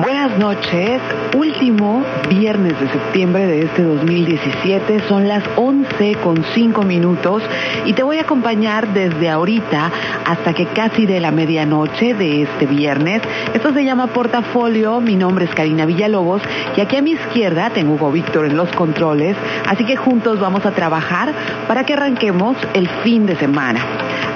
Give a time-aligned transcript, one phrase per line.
[0.00, 1.02] Buenas noches,
[1.36, 7.42] último viernes de septiembre de este 2017, son las 11 con 5 minutos.
[7.84, 9.90] Y te voy a acompañar desde ahorita
[10.24, 13.20] hasta que casi de la medianoche de este viernes.
[13.52, 16.40] Esto se llama Portafolio, mi nombre es Karina Villalobos.
[16.74, 19.36] Y aquí a mi izquierda tengo Hugo Víctor en los controles,
[19.68, 21.34] así que juntos vamos a trabajar
[21.68, 23.84] para que arranquemos el fin de semana.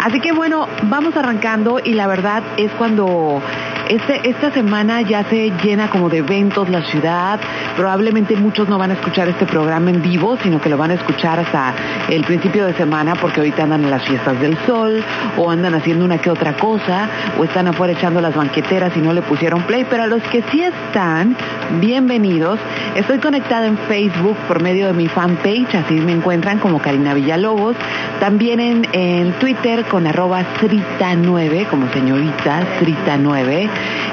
[0.05, 1.81] Así que bueno, vamos arrancando.
[1.83, 3.41] Y la verdad es cuando
[3.89, 7.41] este, esta semana ya se llena como de eventos la ciudad.
[7.77, 10.95] Probablemente muchos no van a escuchar este programa en vivo, sino que lo van a
[10.95, 11.75] escuchar hasta
[12.09, 15.03] el principio de semana porque ahorita andan en las fiestas del sol
[15.37, 19.13] o andan haciendo una que otra cosa o están afuera echando las banqueteras y no
[19.13, 19.87] le pusieron play.
[19.89, 21.37] Pero a los que sí están,
[21.81, 22.59] bienvenidos.
[22.95, 27.77] Estoy conectada en Facebook por medio de mi fanpage, así me encuentran como Karina Villalobos.
[28.21, 33.69] También en, Twitter con arroba Srita9, como señorita Srita9.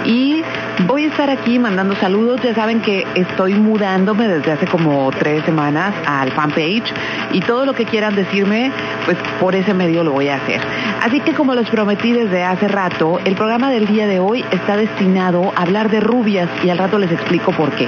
[0.06, 0.44] Y
[0.88, 2.42] voy a estar aquí mandando saludos.
[2.42, 6.94] Ya saben que estoy mudándome desde hace como tres semanas al fanpage
[7.32, 8.72] y todo lo que quieran decirme,
[9.06, 10.62] pues por ese medio lo voy a hacer.
[11.02, 14.78] Así que como les prometí desde hace rato, el programa del día de hoy está
[14.78, 17.88] destinado a hablar de rubias y al rato les explico por qué.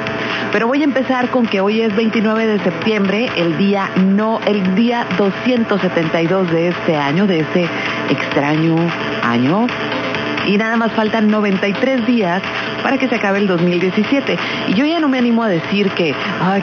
[0.52, 4.76] Pero voy a empezar con que hoy es 29 de septiembre, el día no, el
[4.76, 7.68] día 272 de este año, de este
[8.10, 8.76] extraño
[9.24, 9.68] año
[10.48, 12.42] y nada más faltan 93 días
[12.84, 14.38] para que se acabe el 2017.
[14.68, 16.14] Y yo ya no me animo a decir que,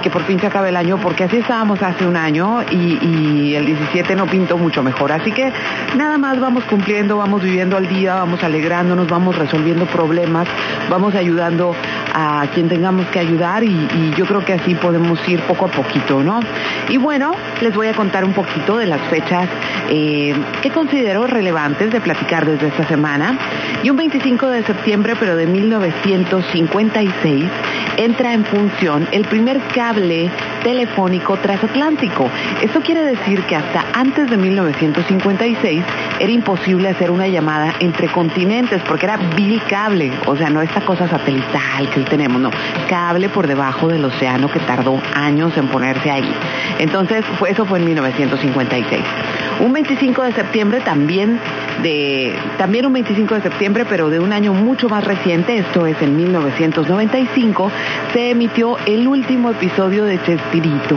[0.03, 3.67] que por fin se acabe el año, porque así estábamos hace un año y, el
[3.67, 5.13] 17 no pintó mucho mejor.
[5.13, 5.53] Así que
[5.97, 10.49] nada más vamos cumpliendo, vamos viviendo al día, vamos alegrándonos, vamos resolviendo problemas,
[10.89, 11.75] vamos ayudando
[12.15, 16.23] a quien tengamos que ayudar y, yo creo que así podemos ir poco a poquito,
[16.23, 16.41] ¿no?
[16.89, 19.49] Y bueno, les voy a contar un poquito de las fechas
[19.89, 23.39] eh, que considero relevantes de platicar desde esta semana.
[23.83, 27.45] Y un 25 de septiembre, pero de 1956,
[27.97, 30.31] entra en función el primer cable
[30.63, 32.29] telefónico transatlántico.
[32.63, 35.83] Esto quiere decir que hasta antes de 1956
[36.21, 39.19] era imposible hacer una llamada entre continentes porque era
[39.69, 42.51] cable, o sea, no esta cosa satelital que tenemos, no,
[42.89, 46.33] cable por debajo del océano que tardó años en ponerse ahí.
[46.79, 49.03] Entonces, eso fue en 1956.
[49.61, 51.39] Un 25 de septiembre también
[51.83, 56.01] de también un 25 de septiembre, pero de un año mucho más reciente, esto es
[56.03, 57.71] en 1995,
[58.13, 60.97] se emitió el último episodio de Chespirito.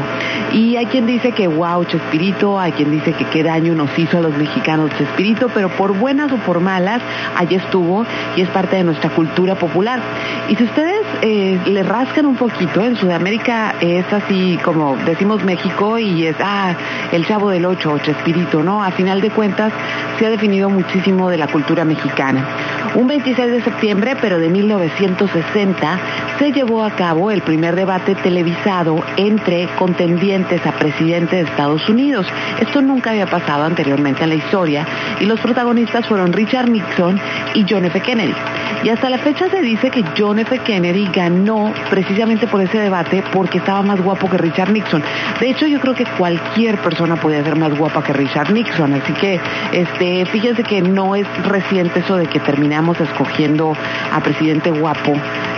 [0.53, 4.17] Y hay quien dice que wow, Chespirito, hay quien dice que qué daño nos hizo
[4.17, 7.01] a los mexicanos Chespirito, pero por buenas o por malas,
[7.35, 9.99] allí estuvo y es parte de nuestra cultura popular.
[10.49, 15.97] Y si ustedes eh, le rascan un poquito, en Sudamérica es así como decimos México
[15.97, 16.73] y es, ah,
[17.11, 18.83] el chavo del ocho, o Chespirito, ¿no?
[18.83, 19.71] A final de cuentas
[20.17, 22.45] se ha definido muchísimo de la cultura mexicana.
[22.95, 25.99] Un 26 de septiembre, pero de 1960,
[26.39, 32.27] se llevó a cabo el primer debate televisado entre contendientes a presidente de Estados Unidos.
[32.59, 34.85] Esto nunca había pasado anteriormente en la historia
[35.19, 37.19] y los protagonistas fueron Richard Nixon
[37.53, 37.99] y John F.
[38.01, 38.35] Kennedy.
[38.83, 40.59] Y hasta la fecha se dice que John F.
[40.59, 45.03] Kennedy ganó precisamente por ese debate porque estaba más guapo que Richard Nixon.
[45.39, 49.13] De hecho, yo creo que cualquier persona podía ser más guapa que Richard Nixon, así
[49.13, 49.39] que
[49.71, 53.75] este, fíjense que no es reciente eso de que terminamos escogiendo
[54.11, 55.13] a presidente guapo.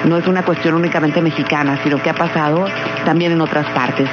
[0.05, 2.65] No es una cuestión únicamente mexicana, sino que ha pasado
[3.05, 4.09] también en otras partes.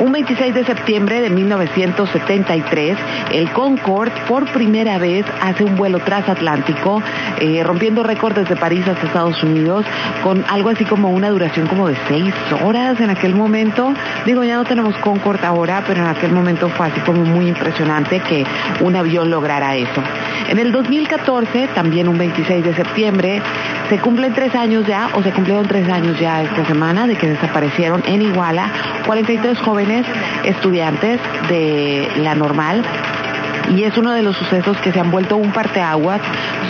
[0.00, 2.96] Un 26 de septiembre de 1973,
[3.32, 7.02] el Concorde por primera vez hace un vuelo transatlántico,
[7.40, 9.84] eh, rompiendo récords desde París hasta Estados Unidos,
[10.22, 12.32] con algo así como una duración como de seis
[12.64, 13.92] horas en aquel momento.
[14.24, 18.20] Digo, ya no tenemos Concorde ahora, pero en aquel momento fue así como muy impresionante
[18.20, 18.46] que
[18.80, 20.00] un avión lograra eso.
[20.48, 23.42] En el 2014, también un 26 de septiembre,
[23.88, 27.26] se cumplen tres años ya, o se cumplieron tres años ya esta semana de que
[27.26, 28.70] desaparecieron en Iguala
[29.04, 30.06] 43 jóvenes
[30.44, 32.84] estudiantes de la normal
[33.76, 36.20] y es uno de los sucesos que se han vuelto un parteaguas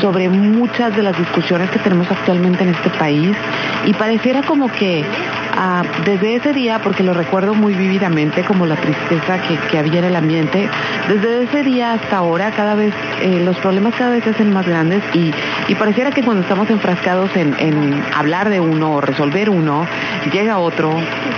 [0.01, 3.37] sobre muchas de las discusiones que tenemos actualmente en este país.
[3.87, 5.05] Y pareciera como que
[5.61, 9.39] Ah, desde ese día, porque lo recuerdo muy vívidamente, como la tristeza
[9.69, 10.69] que, había en el ambiente,
[11.09, 14.65] desde ese día hasta ahora, cada vez, eh, los problemas cada vez se hacen más
[14.65, 15.33] grandes y,
[15.75, 19.85] pareciera que cuando estamos enfrascados en, hablar de uno o resolver uno,
[20.33, 20.93] llega otro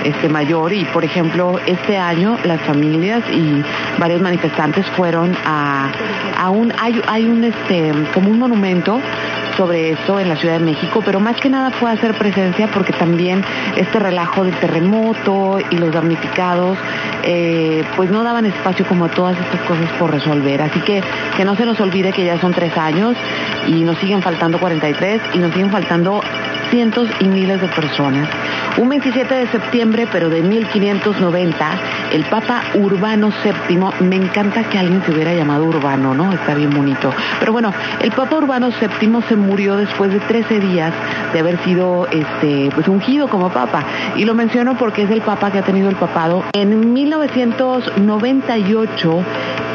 [0.04, 0.74] este mayor.
[0.74, 3.64] Y, por ejemplo, este año las familias y
[3.98, 9.00] varios manifestantes fueron a, un, hay un, este, como un monumento
[9.60, 12.94] sobre eso en la Ciudad de México, pero más que nada fue hacer presencia porque
[12.94, 13.44] también
[13.76, 16.78] este relajo del terremoto y los damnificados,
[17.24, 20.62] eh, pues no daban espacio como todas estas cosas por resolver.
[20.62, 21.02] Así que
[21.36, 23.14] que no se nos olvide que ya son tres años
[23.66, 26.22] y nos siguen faltando 43 y nos siguen faltando
[26.70, 28.28] cientos y miles de personas.
[28.78, 31.70] Un 27 de septiembre, pero de 1590,
[32.12, 36.32] el Papa Urbano VII, me encanta que alguien se hubiera llamado Urbano, ¿no?
[36.32, 37.12] Está bien bonito.
[37.40, 40.94] Pero bueno, el Papa Urbano VII se murió después de 13 días
[41.32, 43.84] de haber sido este, pues ungido como Papa.
[44.16, 46.44] Y lo menciono porque es el Papa que ha tenido el papado.
[46.52, 49.24] En 1998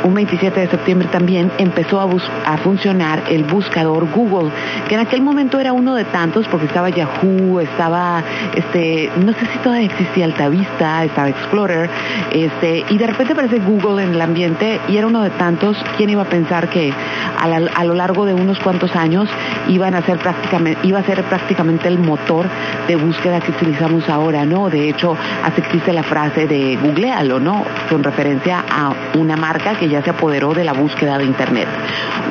[0.06, 2.08] un 27 de septiembre también empezó a,
[2.46, 4.52] a, funcionar el buscador Google,
[4.88, 8.24] que en aquel momento era uno de tantos porque estaba Yahoo, estaba,
[8.56, 11.90] este, no sé si todavía existía Altavista, estaba Explorer,
[12.32, 15.76] este, y de repente aparece Google en el ambiente y era uno de tantos.
[15.98, 16.94] ¿Quién iba a pensar que
[17.40, 19.30] a, lo largo de unos cuantos años
[19.68, 22.48] iban a ser prácticamente, iba a ser prácticamente el motor
[22.88, 24.70] de búsqueda que utilizamos ahora, ¿no?
[24.70, 27.64] De hecho, hasta existe la frase de googlealo, ¿no?
[27.90, 31.68] Con referencia a una marca que ya se apoderó de la búsqueda de Internet.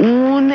[0.00, 0.52] Un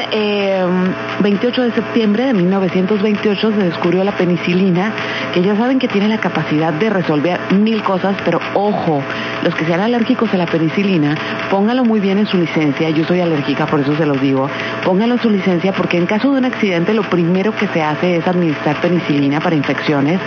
[1.22, 4.92] 28 em, de septiembre de 1928 se descubrió la penicilina,
[5.34, 9.02] que ya saben que tiene la capacidad de resolver mil cosas, pero ojo,
[9.44, 11.16] los que sean alérgicos a la penicilina,
[11.50, 14.50] pónganlo muy bien en su licencia, yo soy alérgica, por eso se los digo,
[14.84, 18.18] pónganlo en su licencia porque en caso de un accidente lo primero que se hace
[18.18, 20.20] es administrar penicilina para infecciones.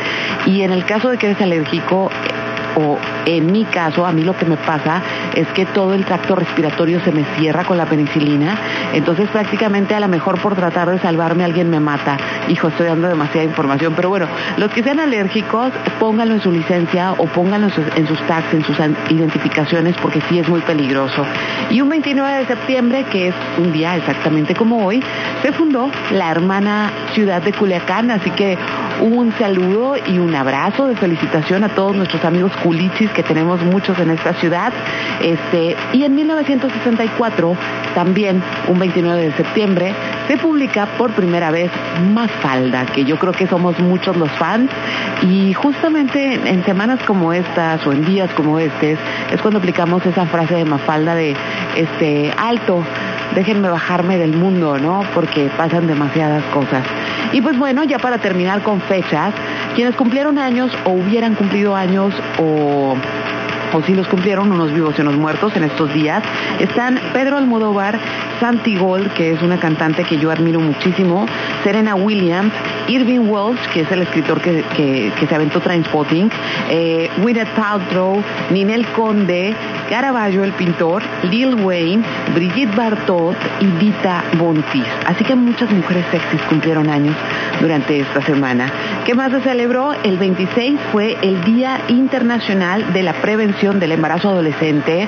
[0.46, 2.10] Y en el caso de que eres alérgico,
[2.76, 5.02] o en mi caso, a mí lo que me pasa
[5.34, 8.56] es que todo el tracto respiratorio se me cierra con la penicilina,
[8.92, 12.16] entonces prácticamente a lo mejor por tratar de salvarme alguien me mata.
[12.48, 14.26] Hijo, estoy dando demasiada información, pero bueno,
[14.56, 18.76] los que sean alérgicos, pónganlo en su licencia o pónganlo en sus, tags, en sus
[19.10, 21.24] identificaciones, porque sí es muy peligroso.
[21.70, 25.02] Y un 29 de septiembre, que es un día exactamente como hoy,
[25.42, 28.58] se fundó la hermana ciudad de Culiacán, así que
[29.00, 33.98] un saludo y un abrazo de felicitación a todos nuestros amigos culichis que tenemos muchos
[33.98, 34.72] en esta ciudad.
[35.20, 37.56] Este, y en 1964,
[37.94, 39.94] también un 29 de septiembre,
[40.28, 41.70] se publica por primera vez
[42.12, 44.70] Mafalda, que yo creo que somos muchos los fans.
[45.22, 48.96] Y justamente en semanas como estas o en días como este
[49.32, 51.36] es cuando aplicamos esa frase de Mafalda de
[51.76, 52.82] este alto
[53.34, 55.02] déjenme bajarme del mundo, ¿no?
[55.14, 56.84] Porque pasan demasiadas cosas.
[57.32, 59.32] Y pues bueno, ya para terminar con fechas,
[59.74, 62.94] quienes cumplieron años o hubieran cumplido años o
[63.72, 66.22] o si los cumplieron unos vivos y unos muertos en estos días,
[66.60, 67.98] están Pedro Almodóvar,
[68.42, 71.26] Santi Gold, que es una cantante que yo admiro muchísimo,
[71.62, 72.52] Serena Williams,
[72.88, 76.28] Irving Welsh, que es el escritor que, que, se aventó Trainspotting,
[76.68, 79.54] eh, Gwyneth Paltrow, Ninel Conde,
[79.88, 82.02] Caravaggio el pintor, Lil Wayne,
[82.34, 84.86] Brigitte Bartot y Dita Bontis.
[85.06, 87.14] Así que muchas mujeres sexys cumplieron años
[87.60, 88.72] durante esta semana.
[89.04, 89.92] ¿Qué más se celebró?
[90.02, 95.06] El 26 fue el Día Internacional de la Prevención del Embarazo Adolescente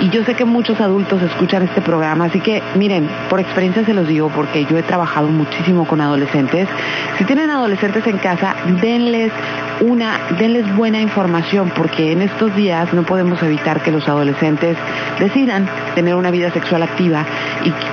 [0.00, 3.94] y yo sé que muchos adultos escuchan este programa, así que miren, por experiencia se
[3.94, 6.68] los digo porque yo he trabajado muchísimo con adolescentes.
[7.18, 9.32] Si tienen adolescentes en casa, denles
[9.80, 14.76] una, denles buena información porque en estos días no podemos evitar que los adolescentes
[15.18, 17.24] decidan tener una vida sexual activa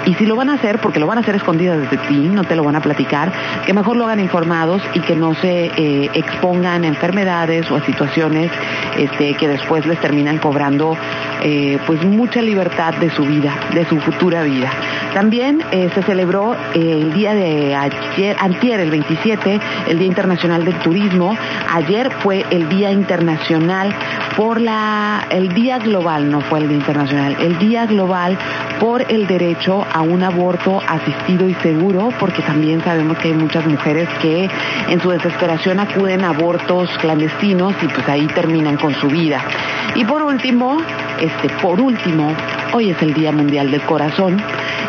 [0.06, 2.44] y, si lo van a hacer, porque lo van a hacer escondidas desde ti, no
[2.44, 3.32] te lo van a platicar,
[3.66, 7.86] que mejor lo hagan informados y que no se eh, expongan a enfermedades o a
[7.86, 8.52] situaciones
[8.98, 10.98] este, que después les terminan cobrando
[11.44, 14.71] eh, pues mucha libertad de su vida, de su futura vida.
[15.14, 19.60] También eh, se celebró el día de ayer, antier, el 27,
[19.90, 21.38] el Día Internacional del Turismo.
[21.74, 23.94] Ayer fue el Día Internacional
[24.38, 28.38] por la, el Día Global, no fue el Día Internacional, el Día Global
[28.80, 33.66] por el derecho a un aborto asistido y seguro, porque también sabemos que hay muchas
[33.68, 34.50] mujeres que
[34.88, 39.42] en su desesperación acuden a abortos clandestinos y pues ahí terminan con su vida.
[39.96, 40.78] Y por último,
[41.20, 42.34] este, por último,
[42.74, 44.42] hoy es el Día Mundial del Corazón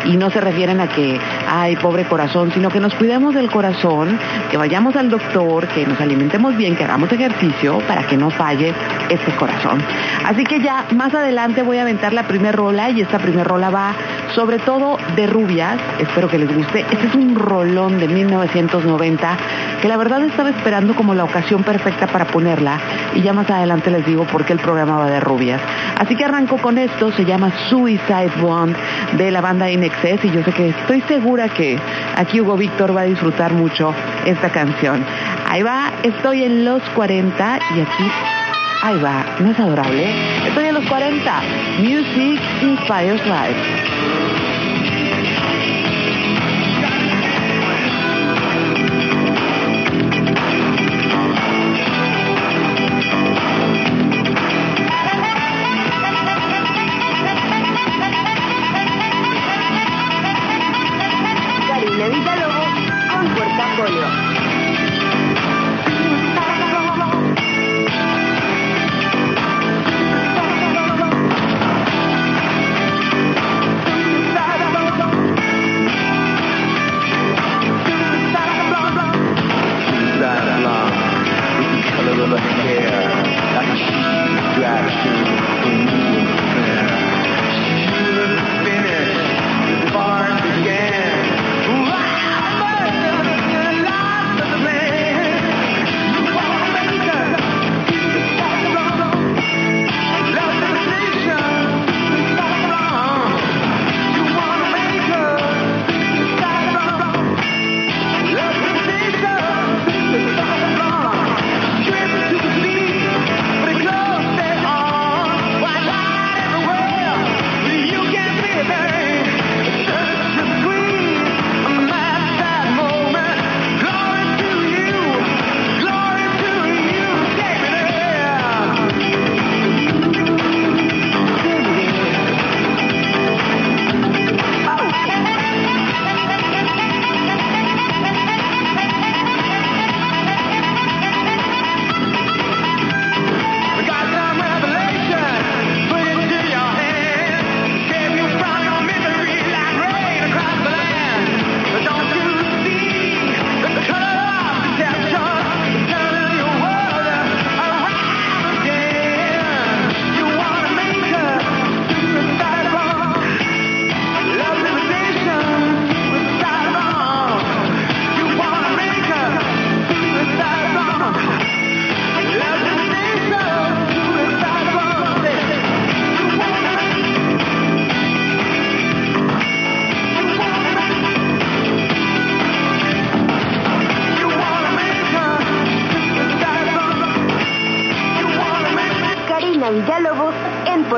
[0.05, 4.17] y no se refieren a que ay, pobre corazón, sino que nos cuidemos del corazón,
[4.49, 8.73] que vayamos al doctor, que nos alimentemos bien, que hagamos ejercicio para que no falle
[9.09, 9.81] este corazón.
[10.25, 13.69] Así que ya más adelante voy a aventar la primer rola y esta primer rola
[13.69, 13.93] va
[14.35, 16.81] sobre todo de rubias, espero que les guste.
[16.91, 19.37] Este es un rolón de 1990
[19.81, 22.79] que la verdad estaba esperando como la ocasión perfecta para ponerla
[23.13, 25.61] y ya más adelante les digo por qué el programa va de rubias.
[25.99, 28.73] Así que arranco con esto, se llama Suicide One
[29.17, 31.77] de la banda In Excess y yo sé que estoy segura que
[32.15, 33.93] aquí Hugo Víctor va a disfrutar mucho
[34.25, 35.03] esta canción.
[35.47, 38.11] Ahí va, estoy en los 40 y aquí
[38.85, 40.13] Ahí va, ¿no es adorable?
[40.45, 41.41] Estoy en los 40.
[41.79, 44.52] Music Inspires Life.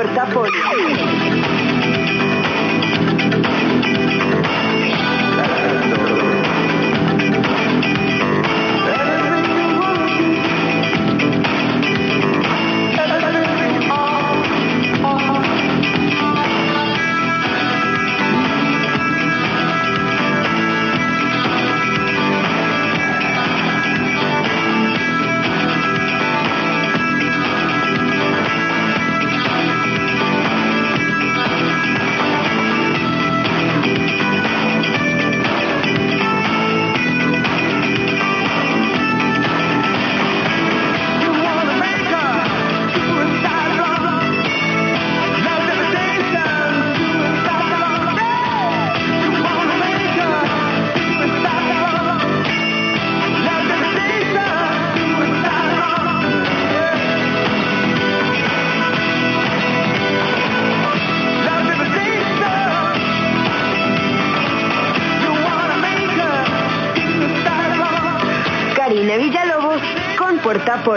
[0.06, 1.25] portafolio.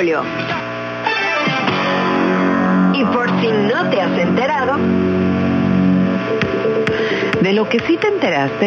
[0.02, 0.39] Y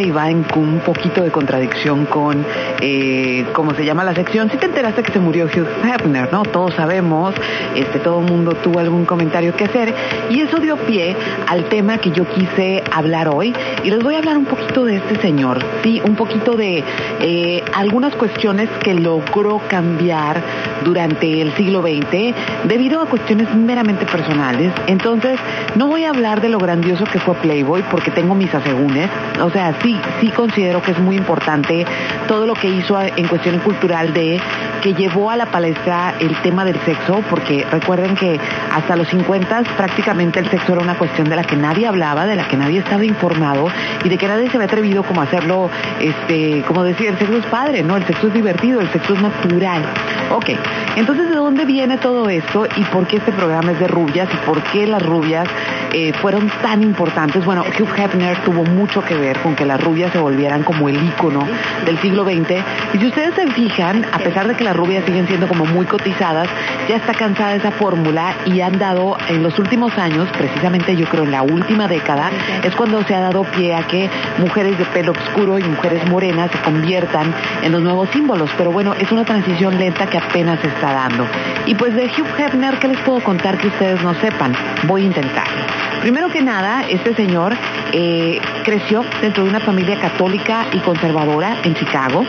[0.00, 2.44] y va en un poquito de contradicción con
[2.80, 6.42] eh, cómo se llama la sección, sí te enteraste que se murió Hugh Hefner, ¿no?
[6.44, 7.34] Todos sabemos,
[7.75, 9.94] este, todo el mundo tuvo algún comentario que hacer
[10.30, 14.18] y eso dio pie al tema que yo quise hablar hoy y les voy a
[14.18, 16.82] hablar un poquito de este señor, sí, un poquito de
[17.20, 20.40] eh, algunas cuestiones que logró cambiar
[20.84, 22.34] durante el siglo XX
[22.64, 24.72] debido a cuestiones meramente personales.
[24.87, 25.38] Entonces,
[25.76, 29.08] no voy a hablar de lo grandioso que fue Playboy porque tengo mis asegúnes.
[29.40, 31.84] O sea, sí, sí considero que es muy importante
[32.28, 34.40] todo lo que hizo en cuestión cultural de
[34.82, 38.38] que llevó a la palestra el tema del sexo, porque recuerden que
[38.72, 42.36] hasta los 50 prácticamente el sexo era una cuestión de la que nadie hablaba, de
[42.36, 43.68] la que nadie estaba informado
[44.04, 45.70] y de que nadie se había atrevido como a hacerlo,
[46.00, 47.96] este, como decía, el sexo es padre, ¿no?
[47.96, 49.82] El sexo es divertido, el sexo es natural.
[50.30, 50.50] Ok,
[50.96, 54.36] entonces ¿de dónde viene todo esto y por qué este programa es de rubias y
[54.46, 55.46] por qué las rubias
[55.92, 57.44] eh, fueron tan importantes?
[57.44, 61.02] Bueno, Hugh Hefner tuvo mucho que ver con que las rubias se volvieran como el
[61.02, 61.41] ícono
[61.87, 62.62] del siglo XX.
[62.93, 65.87] Y si ustedes se fijan, a pesar de que las rubias siguen siendo como muy
[65.87, 66.47] cotizadas,
[66.91, 71.25] ya está cansada esa fórmula y han dado en los últimos años, precisamente yo creo
[71.25, 72.31] en la última década,
[72.62, 76.50] es cuando se ha dado pie a que mujeres de pelo oscuro y mujeres morenas
[76.50, 78.50] se conviertan en los nuevos símbolos.
[78.59, 81.26] Pero bueno, es una transición lenta que apenas se está dando.
[81.64, 84.55] Y pues de Hugh Hefner, ¿qué les puedo contar que ustedes no sepan?
[84.87, 85.62] Voy a intentarlo.
[86.02, 87.55] Primero que nada, este señor
[87.93, 92.25] eh, creció dentro de una familia católica y conservadora en Chicago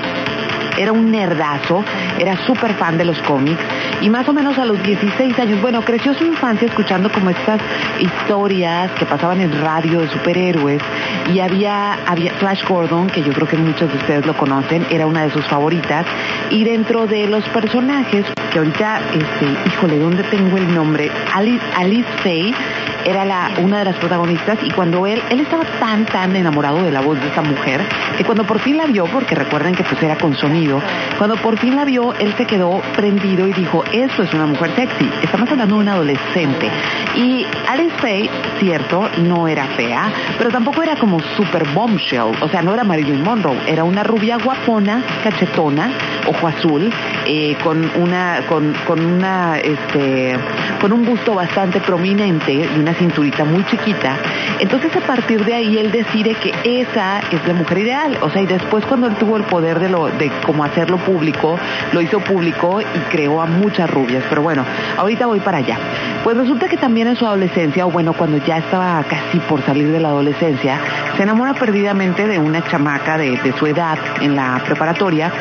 [0.77, 1.83] era un nerdazo,
[2.19, 3.61] era súper fan de los cómics
[4.01, 7.61] y más o menos a los 16 años, bueno, creció su infancia escuchando como estas
[7.99, 10.81] historias que pasaban en radio de superhéroes
[11.33, 15.05] y había, había Flash Gordon, que yo creo que muchos de ustedes lo conocen, era
[15.05, 16.05] una de sus favoritas
[16.49, 21.09] y dentro de los personajes, que ahorita, este, híjole, ¿dónde tengo el nombre?
[21.33, 22.53] Alice, Alice Faye
[23.05, 26.91] era la, una de las protagonistas y cuando él, él estaba tan, tan enamorado de
[26.91, 27.81] la voz de esta mujer
[28.17, 30.81] que cuando por fin la vio, porque recuerden que pues era con sonido,
[31.17, 34.71] cuando por fin la vio, él se quedó prendido y dijo, esto es una mujer
[34.75, 36.69] sexy, estamos hablando de una adolescente.
[37.15, 38.29] Y Alice Faye,
[38.59, 43.23] cierto, no era fea, pero tampoco era como super bombshell, o sea, no era Marilyn
[43.23, 45.91] Monroe, era una rubia guapona, cachetona,
[46.27, 46.91] ojo azul,
[47.25, 50.37] eh, con una, con, con una, este,
[50.81, 54.17] con un busto bastante prominente y una cinturita muy chiquita.
[54.59, 58.17] Entonces a partir de ahí él decide que esa es la mujer ideal.
[58.21, 61.57] O sea, y después cuando él tuvo el poder de lo, de cómo hacerlo público,
[61.91, 64.23] lo hizo público y creó a muchas rubias.
[64.29, 64.65] Pero bueno,
[64.97, 65.77] ahorita voy para allá.
[66.23, 69.91] Pues resulta que también en su adolescencia, o bueno, cuando ya estaba casi por salir
[69.91, 70.79] de la adolescencia,
[71.17, 75.31] se enamora perdidamente de una chamaca de, de su edad en la preparatoria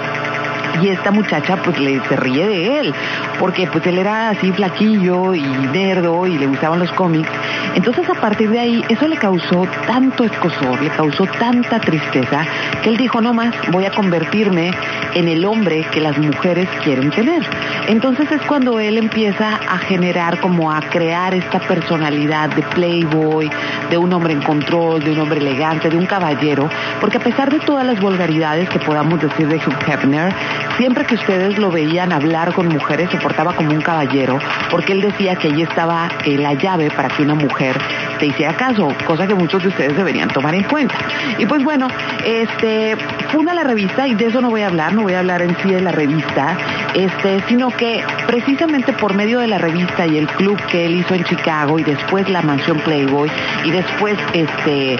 [0.81, 2.94] y esta muchacha pues le se ríe de él,
[3.38, 7.29] porque pues él era así flaquillo y nerdo y le gustaban los cómics.
[7.75, 12.44] Entonces a partir de ahí eso le causó tanto escosor, le causó tanta tristeza,
[12.83, 14.73] que él dijo, no más, voy a convertirme
[15.14, 17.42] en el hombre que las mujeres quieren tener.
[17.88, 23.51] Entonces es cuando él empieza a generar como a crear esta personalidad de playboy,
[23.90, 26.68] de un hombre en control, de un hombre elegante, de un caballero,
[27.01, 30.33] porque a pesar de todas las vulgaridades que podamos decir de Hugh Hefner,
[30.77, 34.38] Siempre que ustedes lo veían hablar con mujeres se portaba como un caballero,
[34.70, 37.79] porque él decía que allí estaba la llave para que una mujer
[38.18, 40.94] te hiciera caso, cosa que muchos de ustedes deberían tomar en cuenta.
[41.38, 41.88] Y pues bueno,
[42.25, 42.96] este
[43.31, 45.57] funda la revista y de eso no voy a hablar, no voy a hablar en
[45.62, 46.57] sí de la revista,
[46.94, 51.14] este, sino que precisamente por medio de la revista y el club que él hizo
[51.14, 53.31] en Chicago y después la mansión Playboy
[53.64, 54.96] y después este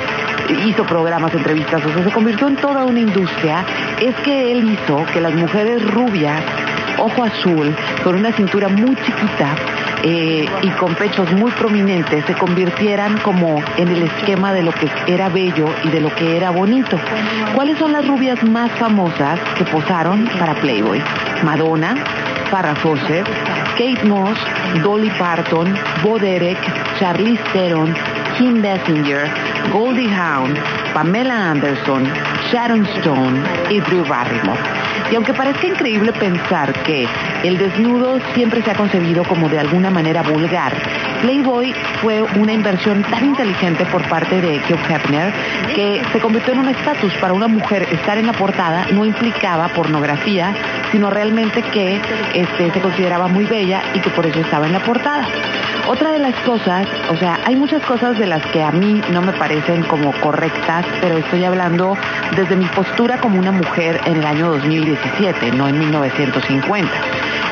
[0.66, 3.64] hizo programas, entrevistas, o sea, se convirtió en toda una industria,
[4.00, 6.42] es que él hizo que las mujeres rubias,
[6.98, 9.57] ojo azul, con una cintura muy chiquita,
[10.05, 14.90] eh, y con pechos muy prominentes se convirtieran como en el esquema de lo que
[15.07, 16.98] era bello y de lo que era bonito.
[17.55, 21.00] ¿Cuáles son las rubias más famosas que posaron para Playboy?
[21.44, 21.94] Madonna,
[22.50, 23.26] Farrah Fawcett,
[23.78, 24.38] Kate Moss,
[24.83, 26.59] Dolly Parton, Bo Derek,
[26.98, 27.94] Charlize Theron,
[28.38, 29.29] Kim Basinger,
[29.73, 30.55] Goldie Hawn,
[30.95, 32.05] Pamela Anderson,
[32.51, 33.40] Sharon Stone
[33.71, 34.61] y Drew Barrymore.
[35.11, 37.07] Y aunque parezca increíble pensar que
[37.42, 40.73] el desnudo siempre se ha concebido como de alguna manera vulgar,
[41.23, 45.33] Playboy fue una inversión tan inteligente por parte de Hugh Hefner
[45.75, 49.68] que se convirtió en un estatus para una mujer estar en la portada no implicaba
[49.68, 50.53] pornografía,
[50.90, 52.01] sino realmente que
[52.35, 55.29] este, se consideraba muy bella y que por eso estaba en la portada.
[55.88, 59.21] Otra de las cosas, o sea, hay muchas cosas de las que a mí no
[59.21, 61.97] me parecen como correctas, pero estoy hablando
[62.37, 66.88] desde mi postura como una mujer en el año 2017, no en 1950.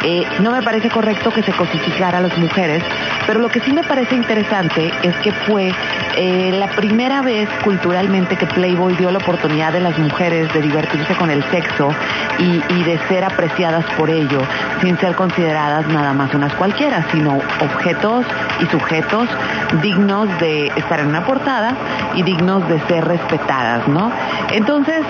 [0.05, 2.83] Eh, no me parece correcto que se cosificara a las mujeres,
[3.27, 5.75] pero lo que sí me parece interesante es que fue
[6.23, 11.15] eh, la primera vez culturalmente que Playboy dio la oportunidad de las mujeres de divertirse
[11.15, 11.89] con el sexo
[12.39, 14.43] y, y de ser apreciadas por ello,
[14.83, 18.27] sin ser consideradas nada más unas cualquiera, sino objetos
[18.61, 19.31] y sujetos
[19.81, 21.75] dignos de estar en una portada
[22.15, 24.13] y dignos de ser respetadas, ¿no?
[24.53, 25.01] Entonces,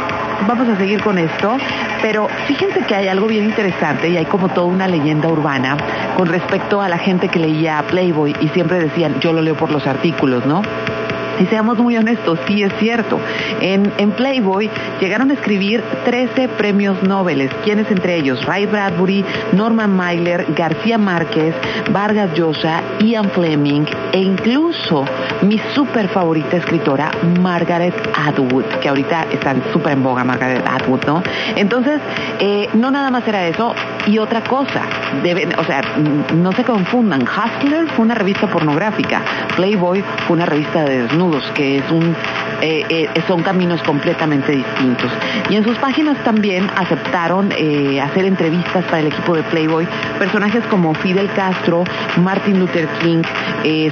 [0.47, 1.57] vamos a seguir con esto,
[2.03, 5.77] pero fíjense que hay algo bien interesante y hay como toda una leyenda urbana
[6.17, 9.73] con respecto a la gente que leía Playboy y siempre decían, yo lo leo por
[9.73, 10.63] los artículos, ¿no?
[11.41, 13.19] Y seamos muy honestos, sí es cierto.
[13.61, 17.49] En, en, Playboy llegaron a escribir 13 premios Nobel.
[17.65, 18.45] ¿Quiénes entre ellos?
[18.45, 21.55] Ray Bradbury, Norman Mailer, García Márquez,
[21.91, 25.05] Vargas Llosa, Ian Fleming e incluso
[25.43, 31.23] mi súper favorita escritora, Margaret Atwood, que ahorita está súper en boga Margaret Atwood, ¿no?
[31.57, 32.01] Entonces,
[32.41, 33.75] eh, no nada más era eso,
[34.07, 34.83] y otra cosa,
[35.23, 35.83] deben, o sea,
[36.35, 39.23] no se confundan, Hustler fue una revista pornográfica,
[39.57, 42.15] Playboy fue una revista de desnudos, que es un,
[42.61, 45.11] eh, eh, son caminos completamente distintos.
[45.49, 47.51] Y en sus páginas también aceptaron
[48.03, 49.87] hacer entrevistas para el equipo de Playboy,
[50.19, 51.85] personajes como Fidel Castro,
[52.23, 53.23] Martin Luther King,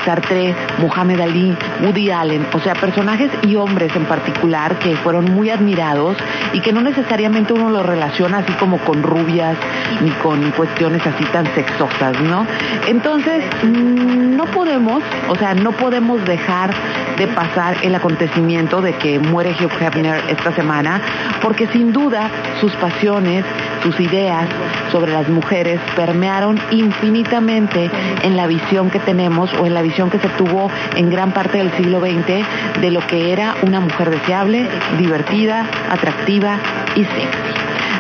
[0.05, 5.51] Sartre, Muhammad Ali, Woody Allen, o sea, personajes y hombres en particular que fueron muy
[5.51, 6.17] admirados
[6.53, 9.57] y que no necesariamente uno lo relaciona así como con rubias
[10.09, 12.47] ni con cuestiones así tan sexosas, ¿no?
[12.87, 16.71] Entonces, mm, no podemos, o sea, no podemos dejar
[17.17, 21.01] de pasar el acontecimiento de que muere Hugh Hefner esta semana,
[21.43, 23.45] porque sin duda sus pasiones,
[23.83, 24.47] sus ideas
[24.93, 27.91] sobre las mujeres permearon infinitamente
[28.23, 31.59] en la visión que tenemos o en la visión que se tuvo en gran parte
[31.59, 34.69] del siglo XX de lo que era una mujer deseable,
[34.99, 36.59] divertida, atractiva
[36.95, 37.58] y sexy.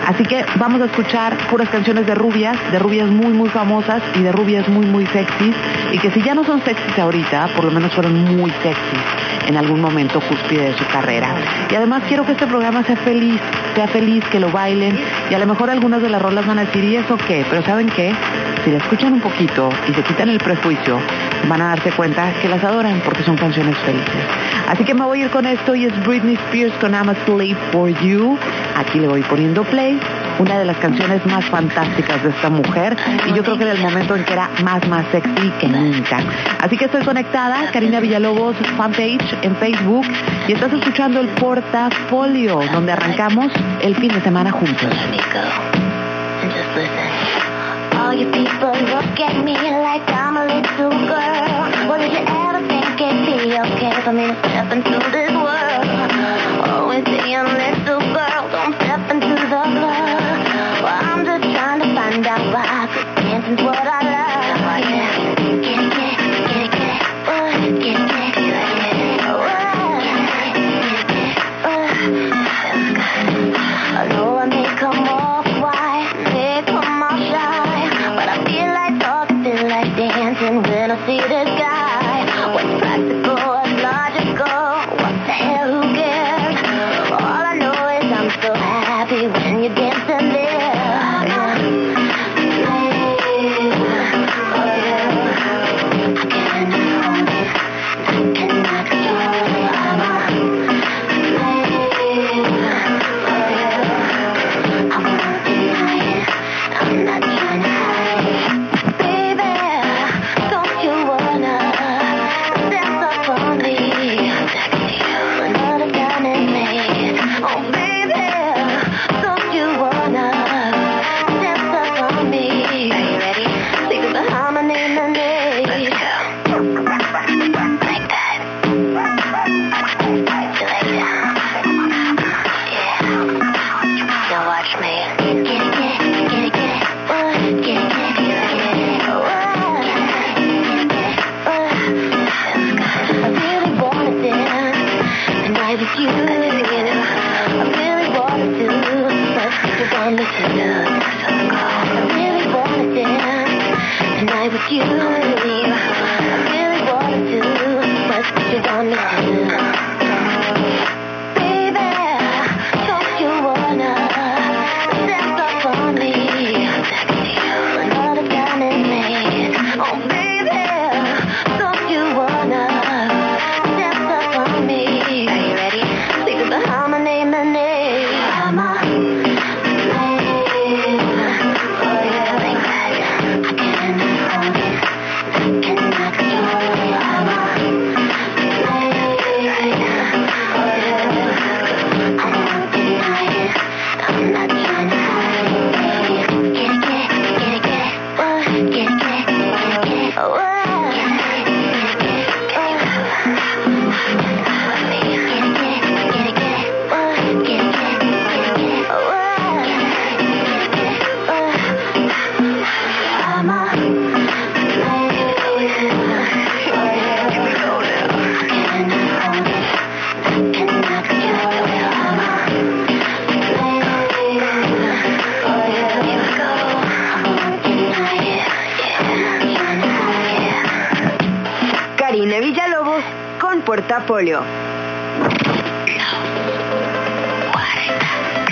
[0.08, 4.22] Así que vamos a escuchar puras canciones de rubias, de rubias muy, muy famosas y
[4.22, 5.54] de rubias muy, muy sexys.
[5.92, 9.58] Y que si ya no son sexys ahorita, por lo menos fueron muy sexys en
[9.58, 11.34] algún momento cúspide de su carrera.
[11.70, 13.38] Y además quiero que este programa sea feliz,
[13.74, 14.98] sea feliz, que lo bailen.
[15.30, 17.44] Y a lo mejor algunas de las rolas van a decir, ¿y eso qué?
[17.48, 18.14] Pero ¿saben qué?
[18.64, 20.98] Si la escuchan un poquito y se quitan el prejuicio,
[21.48, 24.24] van a darse cuenta que las adoran porque son canciones felices.
[24.68, 27.14] Así que me voy a ir con esto y es Britney Spears con I'm a
[27.24, 28.38] Slave for You.
[28.76, 29.98] Aquí le voy poniendo play
[30.38, 32.96] una de las canciones más fantásticas de esta mujer
[33.26, 36.20] y yo creo que en el momento en que era más, más sexy que nunca.
[36.60, 40.06] Así que estoy conectada, Karina Villalobos fanpage en Facebook
[40.46, 44.88] y estás escuchando el portafolio donde arrancamos el fin de semana juntos.
[48.08, 51.88] All you people look at me like I'm a little girl.
[51.88, 55.84] What did you ever think it'd be okay for me to step into this world?
[56.72, 59.76] Always being a little girl, don't step into the club.
[60.80, 62.88] Well, I'm just trying to find out why.
[63.16, 64.56] Dancing's what I love.
[64.64, 65.34] Oh, yeah.
[65.60, 67.12] Get it, get it, get it, get it.
[67.28, 68.27] Get it, get it,
[80.56, 81.57] when I see this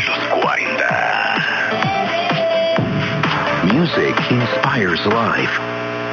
[0.06, 0.84] Los 40.
[3.72, 5.65] Music inspires life.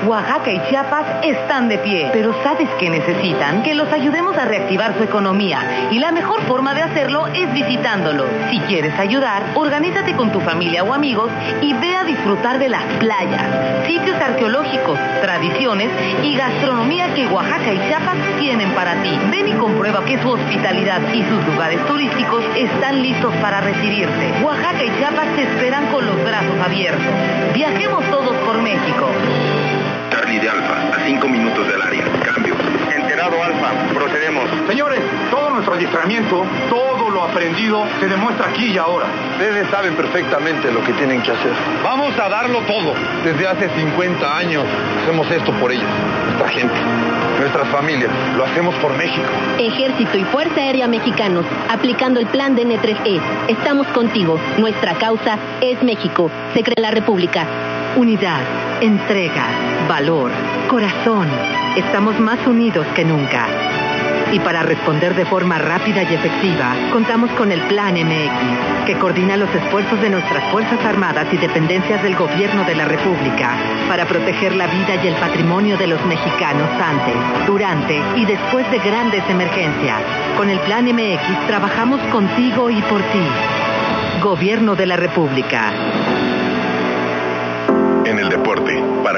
[0.05, 3.63] Oaxaca y Chiapas están de pie, pero ¿sabes qué necesitan?
[3.63, 8.27] Que los ayudemos a reactivar su economía y la mejor forma de hacerlo es visitándolos.
[8.49, 12.83] Si quieres ayudar, organízate con tu familia o amigos y ve a disfrutar de las
[12.99, 15.89] playas, sitios arqueológicos, tradiciones
[16.23, 19.17] y gastronomía que Oaxaca y Chiapas tienen para ti.
[19.31, 24.43] Ven y comprueba que su hospitalidad y sus lugares turísticos están listos para recibirte.
[24.43, 27.05] Oaxaca y Chiapas te esperan con los brazos abiertos.
[27.53, 29.07] Viajemos todos por México.
[31.13, 32.03] Charlie de Alfa, a cinco minutos del área.
[32.23, 32.55] Cambio.
[32.95, 34.45] Enterado Alfa, procedemos.
[34.67, 34.99] Señores,
[35.29, 39.05] todo nuestro adiestramiento, todo lo aprendido, se demuestra aquí y ahora.
[39.33, 41.51] Ustedes saben perfectamente lo que tienen que hacer.
[41.83, 42.93] Vamos a darlo todo.
[43.23, 44.63] Desde hace 50 años
[45.03, 45.89] hacemos esto por ellos,
[46.25, 46.75] nuestra gente,
[47.39, 48.11] nuestras familias.
[48.35, 49.27] Lo hacemos por México.
[49.59, 53.21] Ejército y Fuerza Aérea Mexicanos, aplicando el plan de N3E.
[53.49, 54.39] Estamos contigo.
[54.57, 56.31] Nuestra causa es México.
[56.53, 57.45] Secre la República.
[57.95, 58.41] Unidad,
[58.81, 59.45] entrega,
[59.87, 60.31] valor,
[60.69, 61.27] corazón.
[61.75, 63.47] Estamos más unidos que nunca.
[64.31, 69.37] Y para responder de forma rápida y efectiva, contamos con el Plan MX, que coordina
[69.37, 73.55] los esfuerzos de nuestras Fuerzas Armadas y dependencias del Gobierno de la República
[73.87, 78.79] para proteger la vida y el patrimonio de los mexicanos antes, durante y después de
[78.79, 80.01] grandes emergencias.
[80.35, 83.27] Con el Plan MX trabajamos contigo y por ti.
[84.21, 85.71] Gobierno de la República.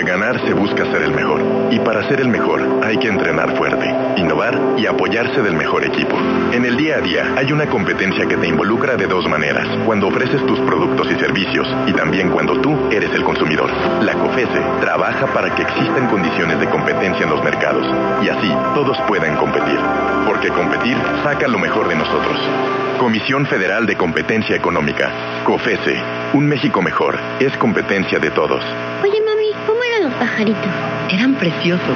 [0.06, 1.42] Ganar se busca ser el mejor.
[1.72, 3.86] Y para ser el mejor hay que entrenar fuerte,
[4.18, 6.16] innovar y apoyarse del mejor equipo.
[6.54, 9.68] En el día a día hay una competencia que te involucra de dos maneras.
[9.86, 13.70] Cuando ofreces tus productos y servicios y también cuando tú eres el consumidor.
[14.04, 17.86] La COFESE trabaja para que existan condiciones de competencia en los mercados
[18.24, 19.80] y así todos puedan competir.
[20.28, 22.38] Porque competir saca lo mejor de nosotros.
[23.00, 25.44] Comisión Federal de Competencia Económica.
[25.44, 26.02] COFESE.
[26.34, 27.18] Un México mejor.
[27.40, 28.64] Es competencia de todos.
[29.04, 30.72] Oye, mami, ¿cómo eran los pajaritos?
[31.10, 31.96] Eran preciosos.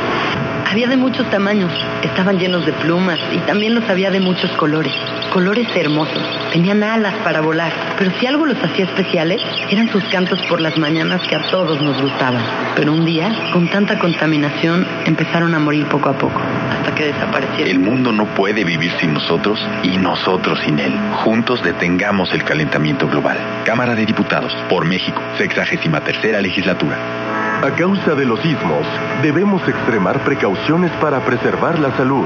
[0.69, 1.71] Había de muchos tamaños,
[2.03, 4.93] estaban llenos de plumas y también los había de muchos colores.
[5.33, 6.23] Colores hermosos.
[6.51, 7.71] Tenían alas para volar.
[7.97, 9.41] Pero si algo los hacía especiales,
[9.71, 12.43] eran sus cantos por las mañanas que a todos nos gustaban.
[12.75, 16.39] Pero un día, con tanta contaminación, empezaron a morir poco a poco,
[16.71, 17.67] hasta que desaparecieron.
[17.67, 20.93] El mundo no puede vivir sin nosotros y nosotros sin él.
[21.23, 23.37] Juntos detengamos el calentamiento global.
[23.65, 27.28] Cámara de Diputados, por México, sexagésima tercera legislatura.
[27.61, 28.87] A causa de los sismos,
[29.21, 32.23] debemos extremar precauciones para preservar la salud.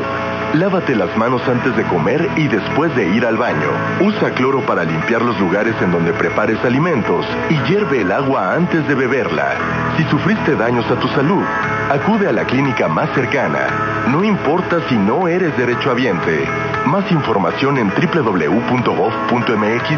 [0.54, 3.72] Lávate las manos antes de comer y después de ir al baño.
[4.02, 8.88] Usa cloro para limpiar los lugares en donde prepares alimentos y hierve el agua antes
[8.88, 9.56] de beberla.
[9.98, 11.44] Si sufriste daños a tu salud,
[11.92, 14.06] acude a la clínica más cercana.
[14.12, 16.46] No importa si no eres derechohabiente.
[16.86, 18.42] Más información en www.gov.mx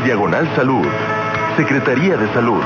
[0.05, 0.87] diagonal salud.
[1.57, 2.63] Secretaría de Salud.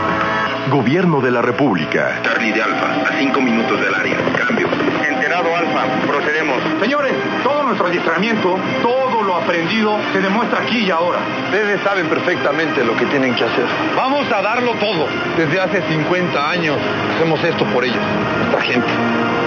[0.67, 2.19] Gobierno de la República.
[2.22, 4.17] Charlie de Alfa, a cinco minutos del área.
[4.38, 4.67] Cambio.
[5.08, 6.58] Enterado Alfa, procedemos.
[6.80, 11.19] Señores, todo nuestro adiestramiento, todo lo aprendido, se demuestra aquí y ahora.
[11.45, 13.65] Ustedes saben perfectamente lo que tienen que hacer.
[13.95, 15.08] Vamos a darlo todo.
[15.38, 16.78] Desde hace 50 años
[17.15, 18.04] hacemos esto por ellos,
[18.38, 18.88] nuestra gente,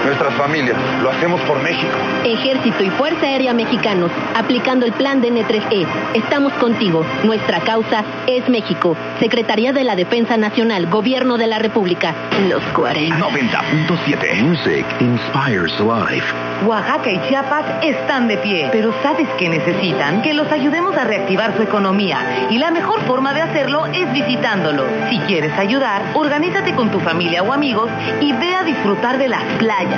[0.05, 0.77] nuestras familias.
[1.03, 1.93] Lo hacemos por México.
[2.25, 5.87] Ejército y Fuerza Aérea Mexicanos, aplicando el plan de N3E.
[6.15, 7.05] Estamos contigo.
[7.25, 8.97] Nuestra causa es México.
[9.21, 12.15] Secretaría de la Defensa Nacional, Gobierno de la República.
[12.49, 13.17] Los 40.
[13.17, 16.27] 90.7 Music inspires life.
[16.67, 20.23] Oaxaca y Chiapas están de pie, pero ¿sabes qué necesitan?
[20.23, 24.87] Que los ayudemos a reactivar su economía y la mejor forma de hacerlo es visitándolos.
[25.11, 29.43] Si quieres ayudar, organízate con tu familia o amigos y ve a disfrutar de las
[29.59, 29.91] playas,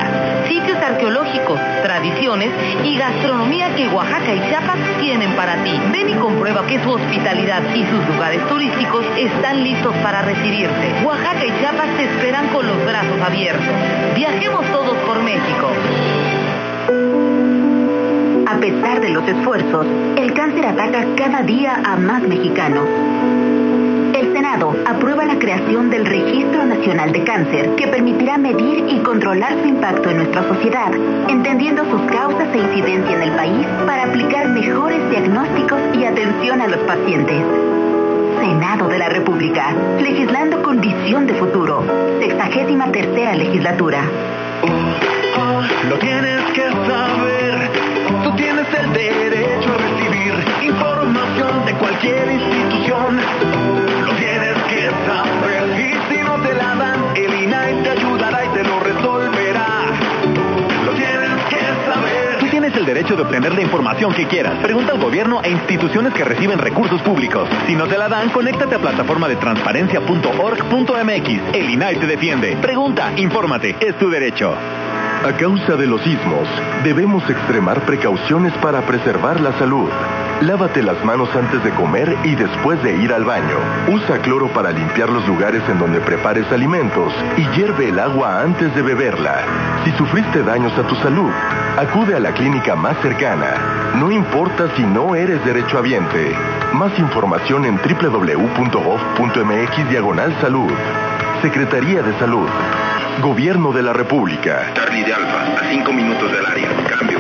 [0.48, 2.50] sitios arqueológicos, tradiciones
[2.85, 5.72] y gastronomía que Oaxaca y Chiapas tienen para ti.
[5.92, 11.04] Ven y comprueba que su hospitalidad y sus lugares turísticos están listos para recibirte.
[11.04, 13.66] Oaxaca y Chiapas te esperan con los brazos abiertos.
[14.14, 15.68] Viajemos todos por México.
[18.46, 22.85] A pesar de los esfuerzos, el cáncer ataca cada día a más mexicanos.
[24.55, 29.67] Senado aprueba la creación del Registro Nacional de Cáncer, que permitirá medir y controlar su
[29.67, 30.93] impacto en nuestra sociedad,
[31.29, 36.69] entendiendo sus causas e incidencia en el país para aplicar mejores diagnósticos y atención a
[36.69, 37.43] los pacientes.
[38.38, 41.83] Senado de la República, legislando con visión de futuro.
[42.21, 44.03] Sexagésima tercera legislatura.
[45.88, 47.71] Lo tienes que saber,
[48.23, 53.84] tú tienes el derecho a recibir información de cualquier institución.
[57.17, 59.67] El INAI te ayudará y te lo resolverá.
[60.85, 62.38] Lo tienes que saber.
[62.40, 64.55] Tú tienes el derecho derecho de obtener la información que quieras.
[64.62, 67.49] Pregunta al gobierno e instituciones que reciben recursos públicos.
[67.67, 71.55] Si no te la dan, conéctate a plataforma de transparencia.org.mx.
[71.55, 72.57] El INAI te defiende.
[72.62, 74.55] Pregunta, infórmate, es tu derecho.
[74.55, 76.47] A causa de los sismos,
[76.85, 79.90] debemos extremar precauciones para preservar la salud.
[80.42, 83.57] Lávate las manos antes de comer y después de ir al baño.
[83.88, 88.75] Usa cloro para limpiar los lugares en donde prepares alimentos y hierve el agua antes
[88.75, 89.42] de beberla.
[89.85, 91.31] Si sufriste daños a tu salud,
[91.79, 93.92] acude a la clínica más cercana.
[93.94, 96.35] No importa si no eres derechohabiente.
[96.73, 98.29] Más información en www.gov.mx
[99.88, 100.73] diagonal salud.
[101.42, 102.49] Secretaría de Salud.
[103.23, 104.73] Gobierno de la República.
[104.75, 106.68] Charlie de Alfa, a cinco minutos del área.
[106.88, 107.13] Cambio.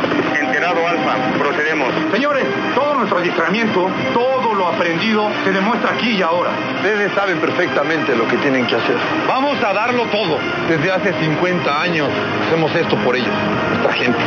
[2.12, 6.50] Señores, todo nuestro adiestramiento, todo lo aprendido se demuestra aquí y ahora.
[6.76, 8.96] Ustedes saben perfectamente lo que tienen que hacer.
[9.26, 10.38] Vamos a darlo todo.
[10.68, 12.08] Desde hace 50 años
[12.46, 13.32] hacemos esto por ellos,
[13.70, 14.18] nuestra gente,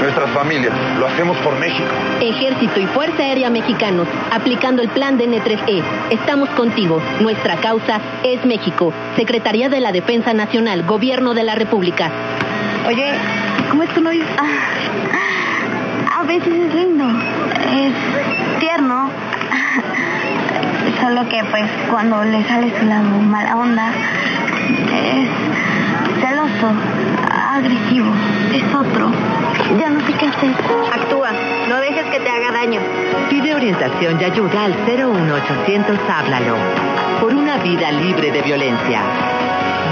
[0.00, 0.74] nuestras familias.
[0.98, 1.88] Lo hacemos por México.
[2.20, 5.82] Ejército y Fuerza Aérea Mexicanos, aplicando el plan de N3E.
[6.10, 7.00] Estamos contigo.
[7.20, 8.92] Nuestra causa es México.
[9.14, 12.10] Secretaría de la Defensa Nacional, Gobierno de la República.
[12.88, 13.12] Oye,
[13.70, 14.10] ¿cómo es que no?
[14.36, 14.72] Ah,
[16.22, 19.10] a veces es lindo, es tierno.
[21.00, 25.28] Solo que pues cuando le sale su lado mala onda, es
[26.20, 26.72] celoso,
[27.28, 28.12] agresivo,
[28.54, 29.10] es otro.
[29.80, 30.50] Ya no sé qué hacer.
[30.92, 31.30] Actúa,
[31.68, 32.80] no dejes que te haga daño.
[33.28, 36.56] Pide orientación y ayuda al 01800 Háblalo.
[37.20, 39.00] Por una vida libre de violencia.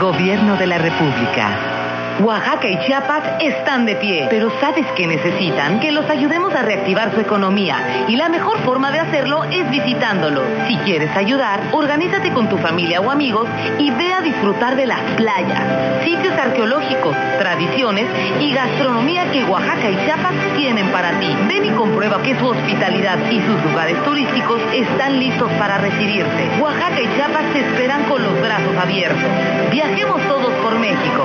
[0.00, 1.69] Gobierno de la República.
[2.18, 5.80] Oaxaca y Chiapas están de pie, pero ¿sabes qué necesitan?
[5.80, 10.44] Que los ayudemos a reactivar su economía y la mejor forma de hacerlo es visitándolos.
[10.68, 15.00] Si quieres ayudar, organízate con tu familia o amigos y ve a disfrutar de las
[15.16, 18.06] playas, sitios arqueológicos, tradiciones
[18.40, 21.34] y gastronomía que Oaxaca y Chiapas tienen para ti.
[21.48, 26.50] Ven y comprueba que su hospitalidad y sus lugares turísticos están listos para recibirte.
[26.60, 29.22] Oaxaca y Chiapas te esperan con los brazos abiertos.
[29.70, 31.24] Viajemos todos por México.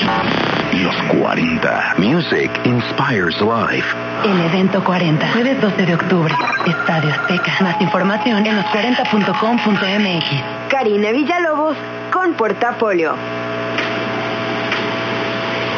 [0.00, 1.94] Los 40.
[1.98, 3.86] Music inspires life.
[4.24, 5.32] El evento 40.
[5.32, 6.32] Jueves 12 de octubre.
[6.66, 7.52] Estadio Azteca.
[7.60, 10.70] Más información en los40.com.mx.
[10.70, 11.76] Karina Villalobos
[12.12, 13.14] con Portafolio.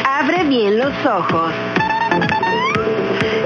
[0.05, 1.51] Abre bien los ojos.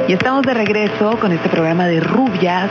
[0.07, 2.69] Y estamos de regreso con este programa de rubias,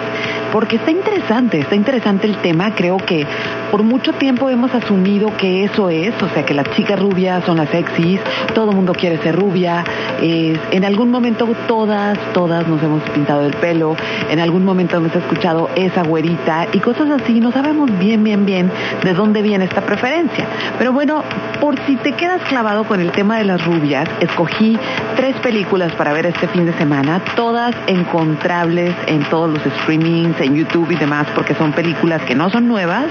[0.53, 2.73] porque está interesante, está interesante el tema.
[2.77, 3.27] Creo que
[3.73, 7.57] por mucho tiempo hemos asumido que eso es, o sea, que las chicas rubias son
[7.57, 8.21] las sexys,
[8.55, 9.83] todo el mundo quiere ser rubia.
[10.21, 13.97] en algún momento todas, todas nos hemos pintado el pelo,
[14.31, 17.41] en algún momento hemos escuchado esa güerita y cosas así.
[17.41, 18.71] No sabemos bien, bien, bien
[19.03, 20.47] de dónde viene esta preferencia.
[20.79, 21.25] Pero bueno,
[21.61, 24.79] por si te quedas clavado con el tema de las rubias, escogí
[25.17, 30.55] tres películas para ver este fin de semana, todas encontrables en todos los streamings, en
[30.55, 33.07] YouTube y demás, porque son películas que no son nuevas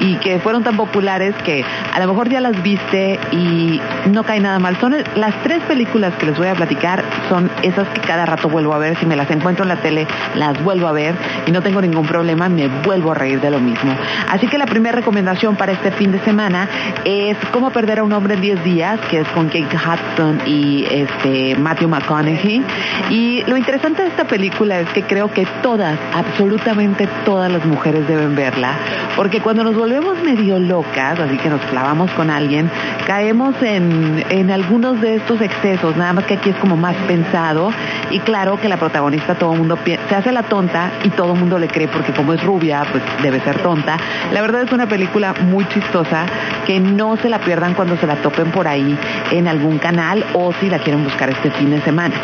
[0.00, 4.40] y que fueron tan populares que a lo mejor ya las viste y no cae
[4.40, 4.76] nada mal.
[4.78, 8.74] Son las tres películas que les voy a platicar, son esas que cada rato vuelvo
[8.74, 11.14] a ver, si me las encuentro en la tele, las vuelvo a ver
[11.46, 13.94] y no tengo ningún problema, me vuelvo a reír de lo mismo.
[14.28, 16.68] Así que la primera recomendación para este fin de semana
[17.04, 20.86] es Cómo perder a un hombre en 10 días, que es con Kate Hudson y
[20.90, 22.62] este Matthew McConaughey.
[23.10, 28.06] Y lo interesante de esta película es que creo que todas, absolutamente todas las mujeres
[28.06, 28.74] deben verla,
[29.16, 32.70] porque cuando nos volvemos medio locas, así que nos clavamos con alguien,
[33.06, 37.72] caemos en, en algunos de estos excesos, nada más que aquí es como más pensado
[38.10, 41.40] y claro que la protagonista todo el mundo se hace la tonta y todo el
[41.40, 43.96] mundo le cree porque como es rubia, pues debe ser tonta.
[44.30, 46.26] La verdad es una película muy chistosa
[46.66, 48.94] que no se la pierdan cuando se la topen por ahí
[49.30, 52.14] en algún canal o si la quieren buscar este fin de semana.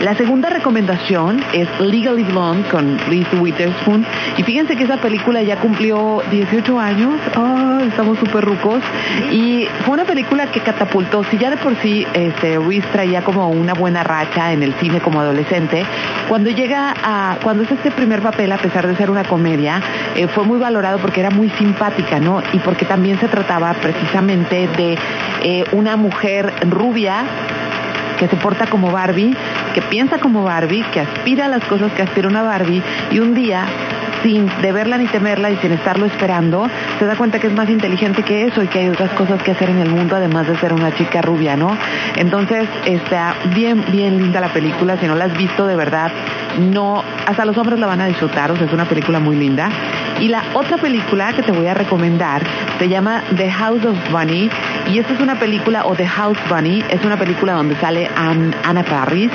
[0.00, 4.06] La segunda recomendación es Legally Blonde con Reese Witherspoon.
[4.36, 7.14] Y fíjense que esa película ya cumplió 18 años,
[7.88, 8.80] estamos súper rucos.
[9.32, 13.50] Y fue una película que catapultó, si ya de por sí este, Reese traía como
[13.50, 15.84] una buena racha en el cine como adolescente,
[16.28, 19.82] cuando llega a, cuando es este primer papel, a pesar de ser una comedia,
[20.14, 22.42] eh, fue muy valorado porque era muy simpática, ¿no?
[22.52, 24.96] Y porque también se trataba precisamente de
[25.42, 27.24] eh, una mujer rubia
[28.20, 29.34] que se porta como Barbie,
[29.72, 33.34] que piensa como Barbie, que aspira a las cosas que aspira una Barbie y un
[33.34, 33.66] día
[34.22, 36.68] sin deberla ni temerla y sin estarlo esperando,
[36.98, 39.52] se da cuenta que es más inteligente que eso y que hay otras cosas que
[39.52, 41.76] hacer en el mundo además de ser una chica rubia, ¿no?
[42.16, 46.10] Entonces, está bien, bien linda la película, si no la has visto de verdad,
[46.58, 49.68] no, hasta los hombres la van a disfrutar, o sea, es una película muy linda.
[50.20, 52.42] Y la otra película que te voy a recomendar
[52.78, 54.50] se llama The House of Bunny
[54.92, 58.54] y esta es una película, o The House Bunny, es una película donde sale Ann-
[58.64, 59.30] Anna Faris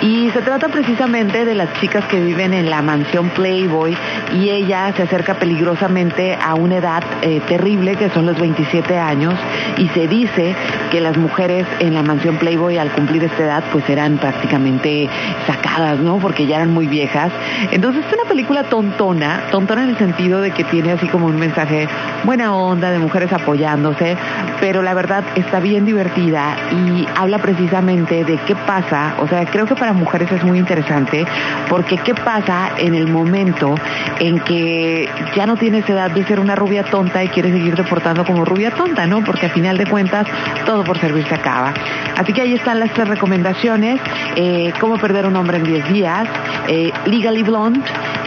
[0.00, 3.96] Y se trata precisamente de las chicas que viven en la mansión Playboy
[4.32, 9.34] y ella se acerca peligrosamente a una edad eh, terrible que son los 27 años
[9.76, 10.54] y se dice
[10.90, 15.08] que las mujeres en la mansión Playboy al cumplir esta edad pues eran prácticamente
[15.46, 16.18] sacadas, ¿no?
[16.18, 17.32] Porque ya eran muy viejas.
[17.70, 21.38] Entonces es una película tontona, tontona en el sentido de que tiene así como un
[21.38, 21.88] mensaje
[22.24, 24.16] buena onda de mujeres apoyándose,
[24.60, 29.66] pero la verdad está bien divertida y habla precisamente de qué pasa, o sea, creo
[29.66, 31.26] que para mujeres es muy interesante,
[31.68, 33.74] porque qué pasa en el momento
[34.20, 38.24] en que ya no tienes edad de ser una rubia tonta y quieres seguir deportando
[38.24, 39.22] como rubia tonta, ¿no?
[39.24, 40.26] Porque a final de cuentas
[40.66, 41.72] todo por servir se acaba.
[42.16, 44.00] Así que ahí están las tres recomendaciones,
[44.36, 46.28] eh, cómo perder un hombre en 10 días,
[46.68, 47.80] eh, Legally Blonde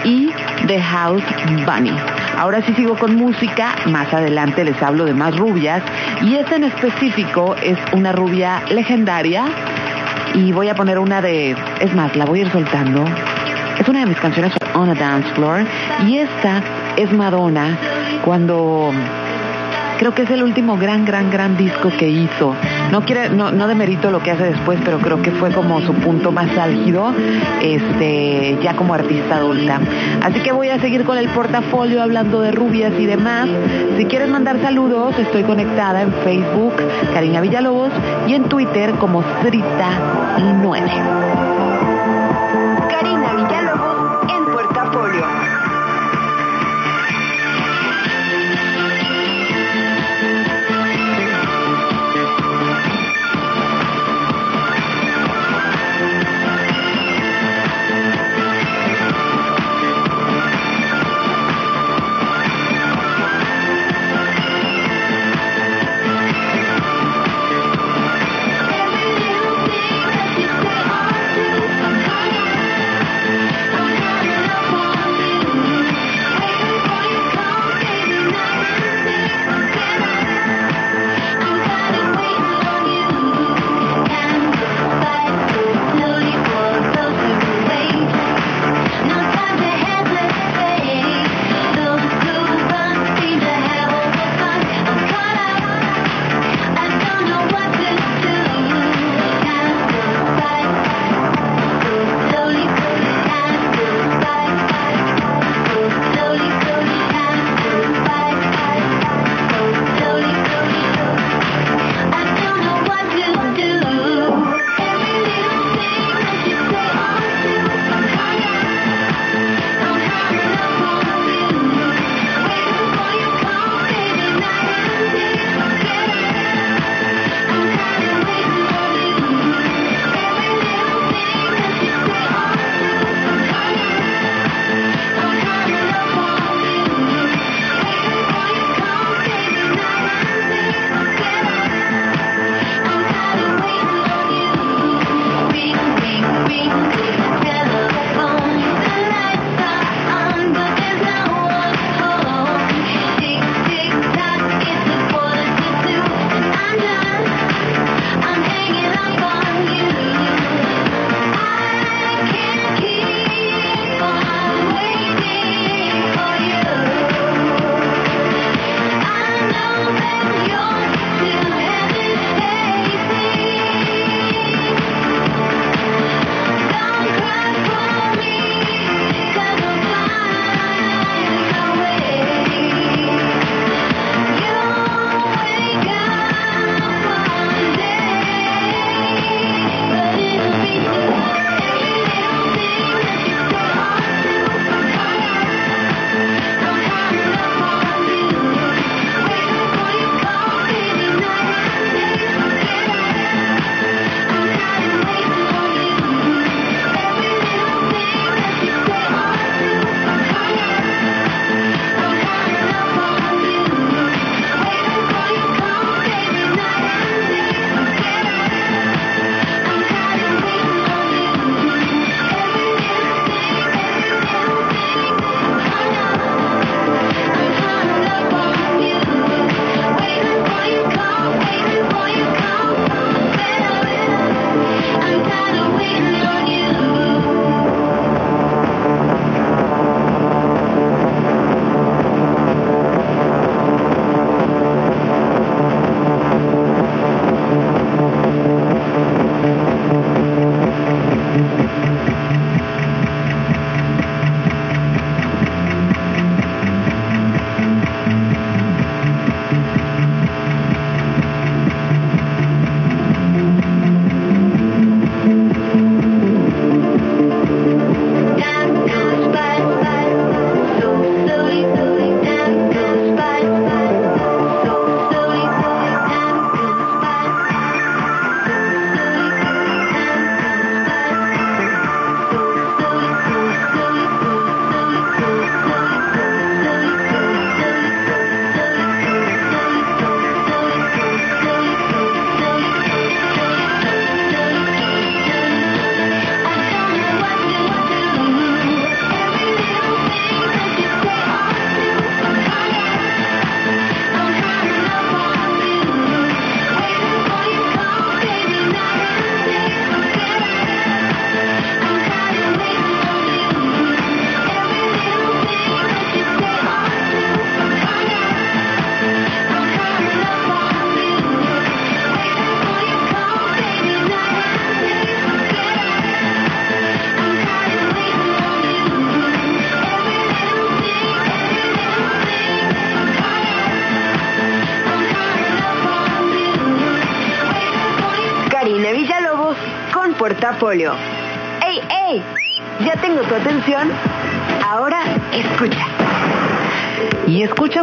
[0.03, 0.29] y
[0.67, 1.23] The House
[1.65, 1.95] Bunny.
[2.37, 5.81] Ahora sí sigo con música, más adelante les hablo de más rubias
[6.21, 9.45] y esta en específico es una rubia legendaria
[10.33, 13.05] y voy a poner una de, es más, la voy a ir soltando.
[13.87, 15.65] Una de mis canciones On a Dance Floor
[16.07, 16.61] y esta
[16.97, 17.77] es Madonna
[18.25, 18.91] cuando
[19.97, 22.53] creo que es el último gran, gran, gran disco que hizo.
[22.91, 25.93] No quiere, no, no demerito lo que hace después, pero creo que fue como su
[25.93, 27.13] punto más álgido,
[27.61, 29.79] este, ya como artista adulta.
[30.21, 33.47] Así que voy a seguir con el portafolio hablando de rubias y demás.
[33.97, 36.73] Si quieres mandar saludos, estoy conectada en Facebook,
[37.13, 37.91] Karina Villalobos,
[38.27, 41.66] y en Twitter como Strita9.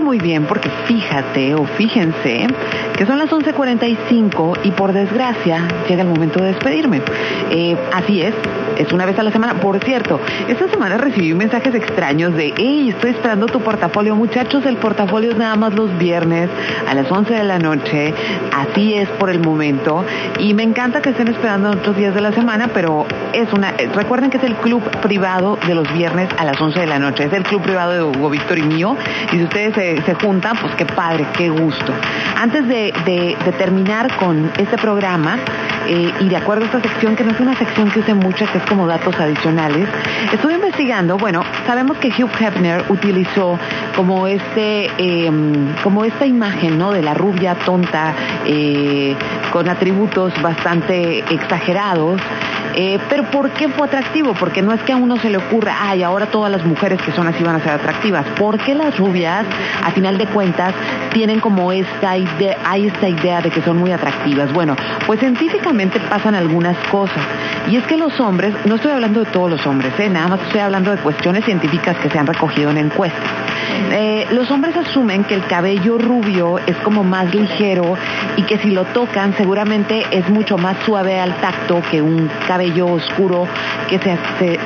[0.01, 2.47] Muy bien porque fíjate o fíjense
[2.97, 7.03] que son las 11.45 y por desgracia llega el momento de despedirme.
[7.51, 8.35] Eh, así es,
[8.79, 9.55] es una vez a la semana.
[9.55, 14.15] Por cierto, esta semana recibí mensajes extraños de, hey, estoy esperando tu portafolio.
[14.15, 16.49] Muchachos, el portafolio es nada más los viernes
[16.89, 18.15] a las 11 de la noche.
[18.53, 20.05] Así es por el momento.
[20.39, 23.89] Y me encanta que estén esperando otros días de la semana, pero es una, eh,
[23.95, 27.25] recuerden que es el club privado de los viernes a las 11 de la noche.
[27.25, 28.97] Es el club privado de Hugo Víctor y mío.
[29.33, 29.84] Y si ustedes se,
[30.21, 31.93] juntan, pues qué padre, qué gusto.
[32.37, 35.39] Antes de, terminar con este programa,
[35.87, 38.47] eh, y de acuerdo a esta sección, que no es una sección que use mucho,
[38.51, 39.89] que es como datos adicionales,
[40.33, 43.57] estuve investigando, bueno, sabemos que Hugh Hefner utilizó
[43.95, 46.91] como este, em, como esta imagen, ¿no?
[46.91, 48.13] De la rubia tonta,
[48.45, 49.15] eh,
[49.53, 52.21] con atributos bastante exagerados,
[52.77, 54.35] eh, pero ¿por qué fue atractivo?
[54.35, 57.13] Porque no es que a uno se le ocurra, ay, ahora todas las mujeres que
[57.13, 58.27] son así van a ser atractivas.
[58.37, 59.47] Porque las rubias,
[59.85, 60.75] a final de cuentas,
[61.13, 64.53] tienen como esta idea, hay esta idea de que son muy atractivas?
[64.53, 67.23] Bueno, pues científicamente pasan algunas cosas.
[67.71, 70.09] Y es que los hombres, no estoy hablando de todos los hombres, ¿eh?
[70.11, 73.31] nada más estoy hablando de cuestiones científicas que se han recogido en encuestas.
[73.91, 77.97] Eh, los hombres asumen que el cabello rubio es como más ligero
[78.37, 82.87] y que si lo tocan seguramente es mucho más suave al tacto que un cabello
[82.87, 83.47] oscuro
[83.89, 84.19] que se,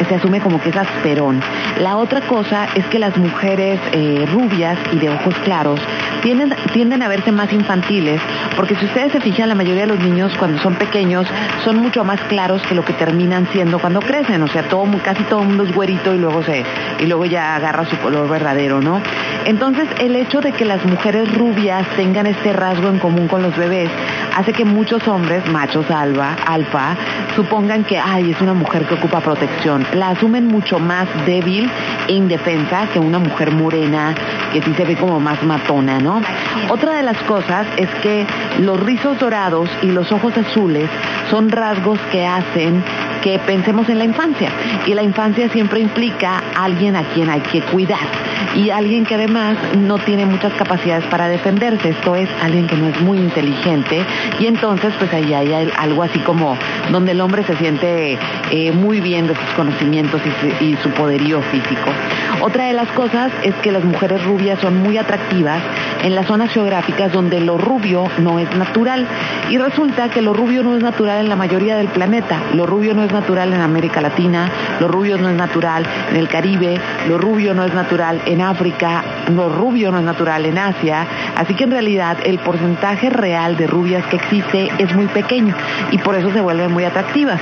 [0.08, 1.40] se, asume como que es asperón.
[1.80, 5.80] La otra cosa es que las mujeres eh, rubias y de ojos claros
[6.22, 8.20] tienden, tienden a verse más infantiles
[8.56, 11.26] porque si ustedes se fijan la mayoría de los niños cuando son pequeños
[11.64, 15.22] son mucho más claros que lo que terminan siendo cuando crecen, o sea, todo, casi
[15.24, 16.64] todo el mundo es y luego se
[16.98, 19.00] y luego ya agarra su color verdadero, ¿no?
[19.46, 23.56] Entonces, el hecho de que las mujeres rubias tengan este rasgo en común con los
[23.56, 23.88] bebés
[24.36, 26.96] hace que muchos hombres, machos alfa, alfa,
[27.34, 29.86] supongan que, ay, es una mujer que ocupa protección.
[29.94, 31.70] La asumen mucho más débil
[32.08, 34.14] e indefensa que una mujer morena
[34.52, 36.20] que sí se ve como más matona, ¿no?
[36.68, 38.26] Otra de las cosas es que
[38.60, 40.88] los rizos dorados y los ojos azules
[41.30, 42.82] son rasgos que hacen
[43.22, 44.50] que pensemos en la infancia.
[44.86, 47.98] Y la infancia siempre implica alguien a quien hay que cuidar.
[48.56, 51.90] Y alguien que además no tiene muchas capacidades para defenderse.
[51.90, 54.04] Esto es alguien que no es muy inteligente.
[54.38, 56.56] Y entonces pues ahí hay algo así como
[56.90, 58.18] donde el hombre se siente
[58.50, 60.20] eh, muy bien de sus conocimientos
[60.60, 61.90] y, su poderío físico.
[62.40, 65.60] Otra de las cosas es que las mujeres rubias son muy atractivas
[66.02, 69.06] en las zonas geográficas donde lo rubio no es natural.
[69.50, 72.40] Y resulta que lo rubio no es natural en la mayoría del planeta.
[72.54, 74.50] Lo rubio no en América Latina,
[74.80, 79.02] lo rubio no es natural en el Caribe, lo rubio no es natural en África,
[79.34, 81.06] lo rubio no es natural en Asia.
[81.36, 85.54] Así que en realidad el porcentaje real de rubias que existe es muy pequeño
[85.90, 87.40] y por eso se vuelven muy atractivas.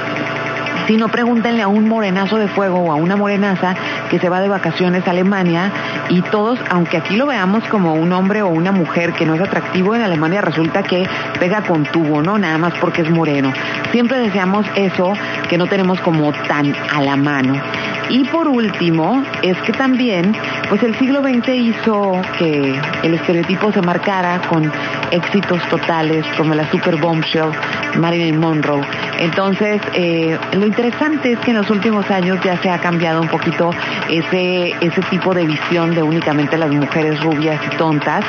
[0.87, 3.74] Si no, pregúntenle a un morenazo de fuego o a una morenaza
[4.09, 5.72] que se va de vacaciones a Alemania
[6.09, 9.41] y todos, aunque aquí lo veamos como un hombre o una mujer que no es
[9.41, 11.05] atractivo, en Alemania resulta que
[11.41, 12.39] pega con tubo, ¿no?
[12.39, 13.53] Nada más porque es moreno.
[13.91, 15.12] Siempre deseamos eso
[15.49, 17.61] que no tenemos como tan a la mano.
[18.09, 20.32] Y por último, es que también,
[20.68, 24.70] pues el siglo XX hizo que el estereotipo se marcara con
[25.11, 27.50] éxitos totales como la Super Bombshell,
[27.98, 28.82] Marilyn Monroe.
[29.18, 33.28] Entonces, eh, lo interesante es que en los últimos años ya se ha cambiado un
[33.28, 33.70] poquito
[34.09, 38.24] ese, ese tipo de visión de únicamente las mujeres rubias y tontas,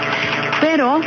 [0.59, 1.01] pero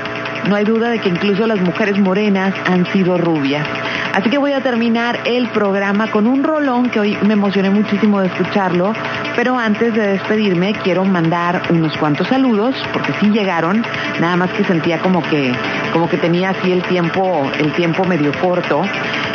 [0.48, 3.66] no hay duda de que incluso las mujeres morenas han sido rubias.
[4.12, 8.20] Así que voy a terminar el programa con un rolón que hoy me emocioné muchísimo
[8.20, 8.92] de escucharlo,
[9.36, 13.84] pero antes de despedirme quiero mandar unos cuantos saludos, porque sí llegaron,
[14.20, 15.52] nada más que sentía como que,
[15.92, 18.82] como que tenía así el tiempo, el tiempo medio corto.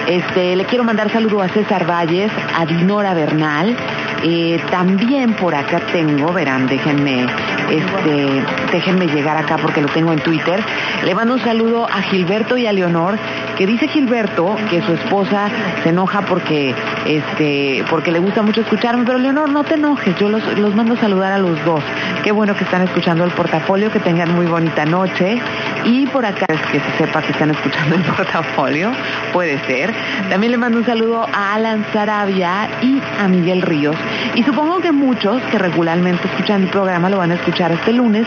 [0.07, 3.75] Este, le quiero mandar saludo a César Valles, a Dinora Bernal,
[4.23, 7.27] eh, también por acá tengo, verán, déjenme,
[7.69, 10.63] este, déjenme llegar acá porque lo tengo en Twitter.
[11.03, 13.17] Le mando un saludo a Gilberto y a Leonor,
[13.55, 15.49] que dice Gilberto que su esposa
[15.83, 16.73] se enoja porque,
[17.05, 19.84] este, porque le gusta mucho escucharme, pero Leonor, no te enojes,
[20.19, 21.83] yo los, los mando a saludar a los dos.
[22.23, 25.39] Qué bueno que están escuchando el portafolio, que tengan muy bonita noche.
[25.83, 28.91] Y por acá que se sepa que están escuchando el portafolio,
[29.31, 29.93] puede ser.
[30.29, 33.95] También le mando un saludo a Alan Sarabia y a Miguel Ríos.
[34.33, 38.25] Y supongo que muchos que regularmente escuchan el programa lo van a escuchar este lunes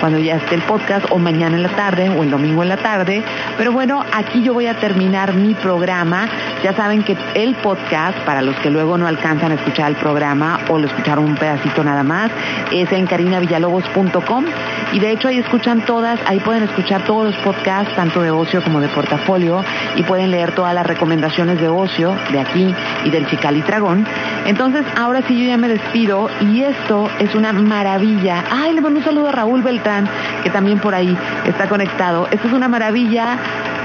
[0.00, 2.76] cuando ya esté el podcast o mañana en la tarde o el domingo en la
[2.76, 3.22] tarde.
[3.56, 6.28] Pero bueno, aquí yo voy a terminar mi programa.
[6.62, 10.60] Ya saben que el podcast, para los que luego no alcanzan a escuchar el programa
[10.68, 12.30] o lo escucharon un pedacito nada más,
[12.70, 14.44] es en carinavillalobos.com
[14.92, 18.62] y de hecho ahí escuchan todas, ahí pueden escuchar todos los podcasts, tanto de ocio
[18.62, 19.64] como de portafolio
[19.96, 22.74] y pueden leer todas las recomendaciones de ocio de aquí
[23.04, 24.06] y del Chicali Tragón.
[24.46, 28.44] Entonces, ahora sí yo ya me despido y esto es una maravilla.
[28.50, 30.08] Ay, le mando un saludo a Raúl Beltrán,
[30.42, 31.16] que también por ahí
[31.46, 32.26] está conectado.
[32.30, 33.38] Esto es una maravilla,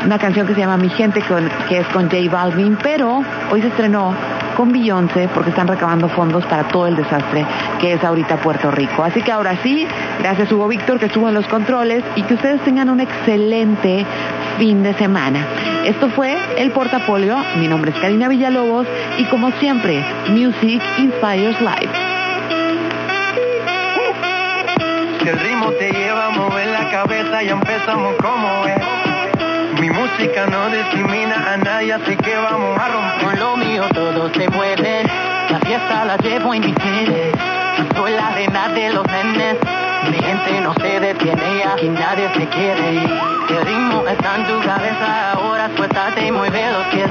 [0.06, 1.22] una canción que se llama Mi Gente,
[1.70, 4.14] que es con J Balvin, pero hoy se estrenó
[4.56, 7.46] con Beyoncé porque están recabando fondos para todo el desastre
[7.80, 9.04] que es ahorita Puerto Rico.
[9.04, 9.88] Así que ahora sí,
[10.20, 14.06] gracias Hugo Víctor que estuvo en los controles y que ustedes tengan un excelente
[14.58, 15.46] fin de semana.
[15.86, 18.88] Esto fue El Portafolio, mi nombre es Karina Villalobos
[19.18, 22.16] y como siempre, Music Inspires Life.
[28.68, 28.95] El.
[30.06, 33.26] Música no discrimina a nadie, así que vamos a romper.
[33.26, 35.04] Con lo mío todo se mueve,
[35.50, 37.32] la fiesta la llevo en mi tele.
[37.96, 39.58] Soy la reina de los nenes,
[40.12, 43.20] mi gente no se detiene y aquí nadie se quiere ir.
[43.50, 47.10] El ritmo está en tu cabeza, ahora suéltate y mueve los pies.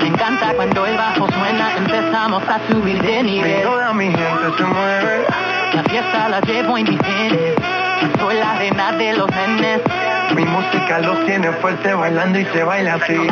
[0.00, 3.62] Me encanta cuando el bajo suena, empezamos a subir de nivel.
[3.62, 5.26] Toda mi gente se mueve.
[5.74, 7.54] La fiesta la llevo en mi genes,
[8.18, 9.80] soy la reina de los nenes.
[10.34, 13.28] Mi música los tiene fuerte bailando y se baila así.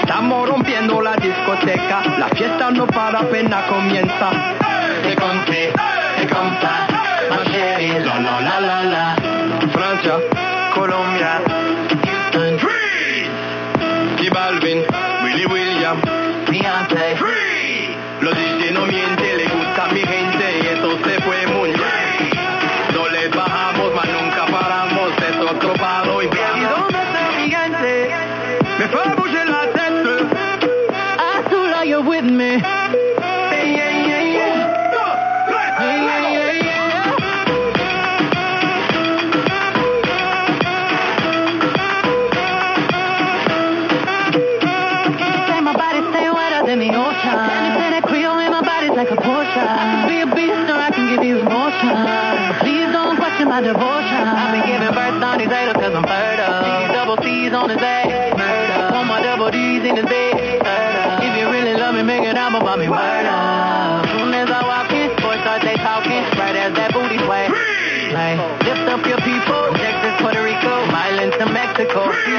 [0.00, 4.30] Estamos rompiendo la discoteca, la fiesta no para apenas comienza.
[5.02, 5.72] Te conté,
[6.18, 6.95] te
[7.30, 9.16] Marchelli, la la la la la.
[9.72, 10.18] Francia,
[10.74, 11.40] Colombia,
[12.04, 13.30] Houston, Freeze,
[14.18, 14.84] J Balvin,
[15.24, 16.00] Willy William,
[16.50, 17.96] Beyoncé, Free.
[18.20, 19.15] Los DJ no miente,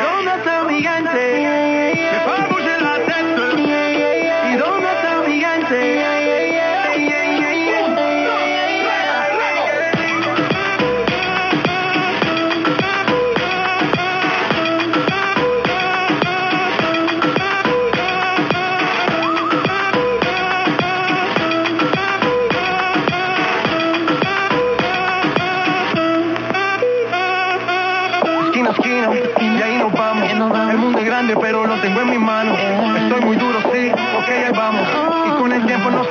[0.04, 0.37] don't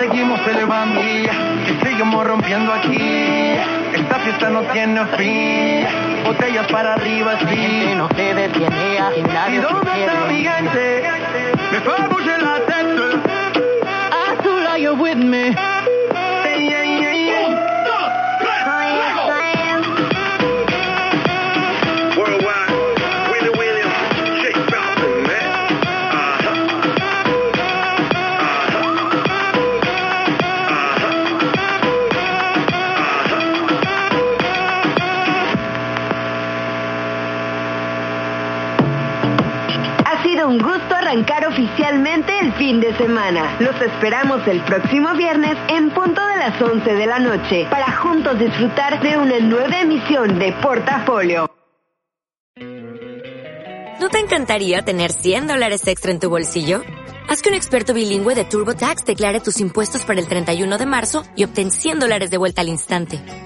[0.09, 1.01] seguimos elevando.
[1.03, 1.29] Y
[1.83, 3.57] seguimos rompiendo aquí.
[3.95, 5.87] Esta fiesta no tiene fin.
[6.25, 7.95] Botellas para arriba, sí.
[7.97, 11.03] no se detiene, aquí nadie ¿Y dónde está mi gente?
[11.73, 12.57] Me fue a la.
[14.33, 15.55] Azul, are you with me?
[42.97, 43.57] Semana.
[43.61, 48.39] Los esperamos el próximo viernes en punto de las 11 de la noche para juntos
[48.39, 51.51] disfrutar de una nueva emisión de Portafolio.
[54.01, 56.83] ¿No te encantaría tener 100 dólares extra en tu bolsillo?
[57.29, 61.25] Haz que un experto bilingüe de TurboTax declare tus impuestos para el 31 de marzo
[61.35, 63.46] y obtén 100 dólares de vuelta al instante.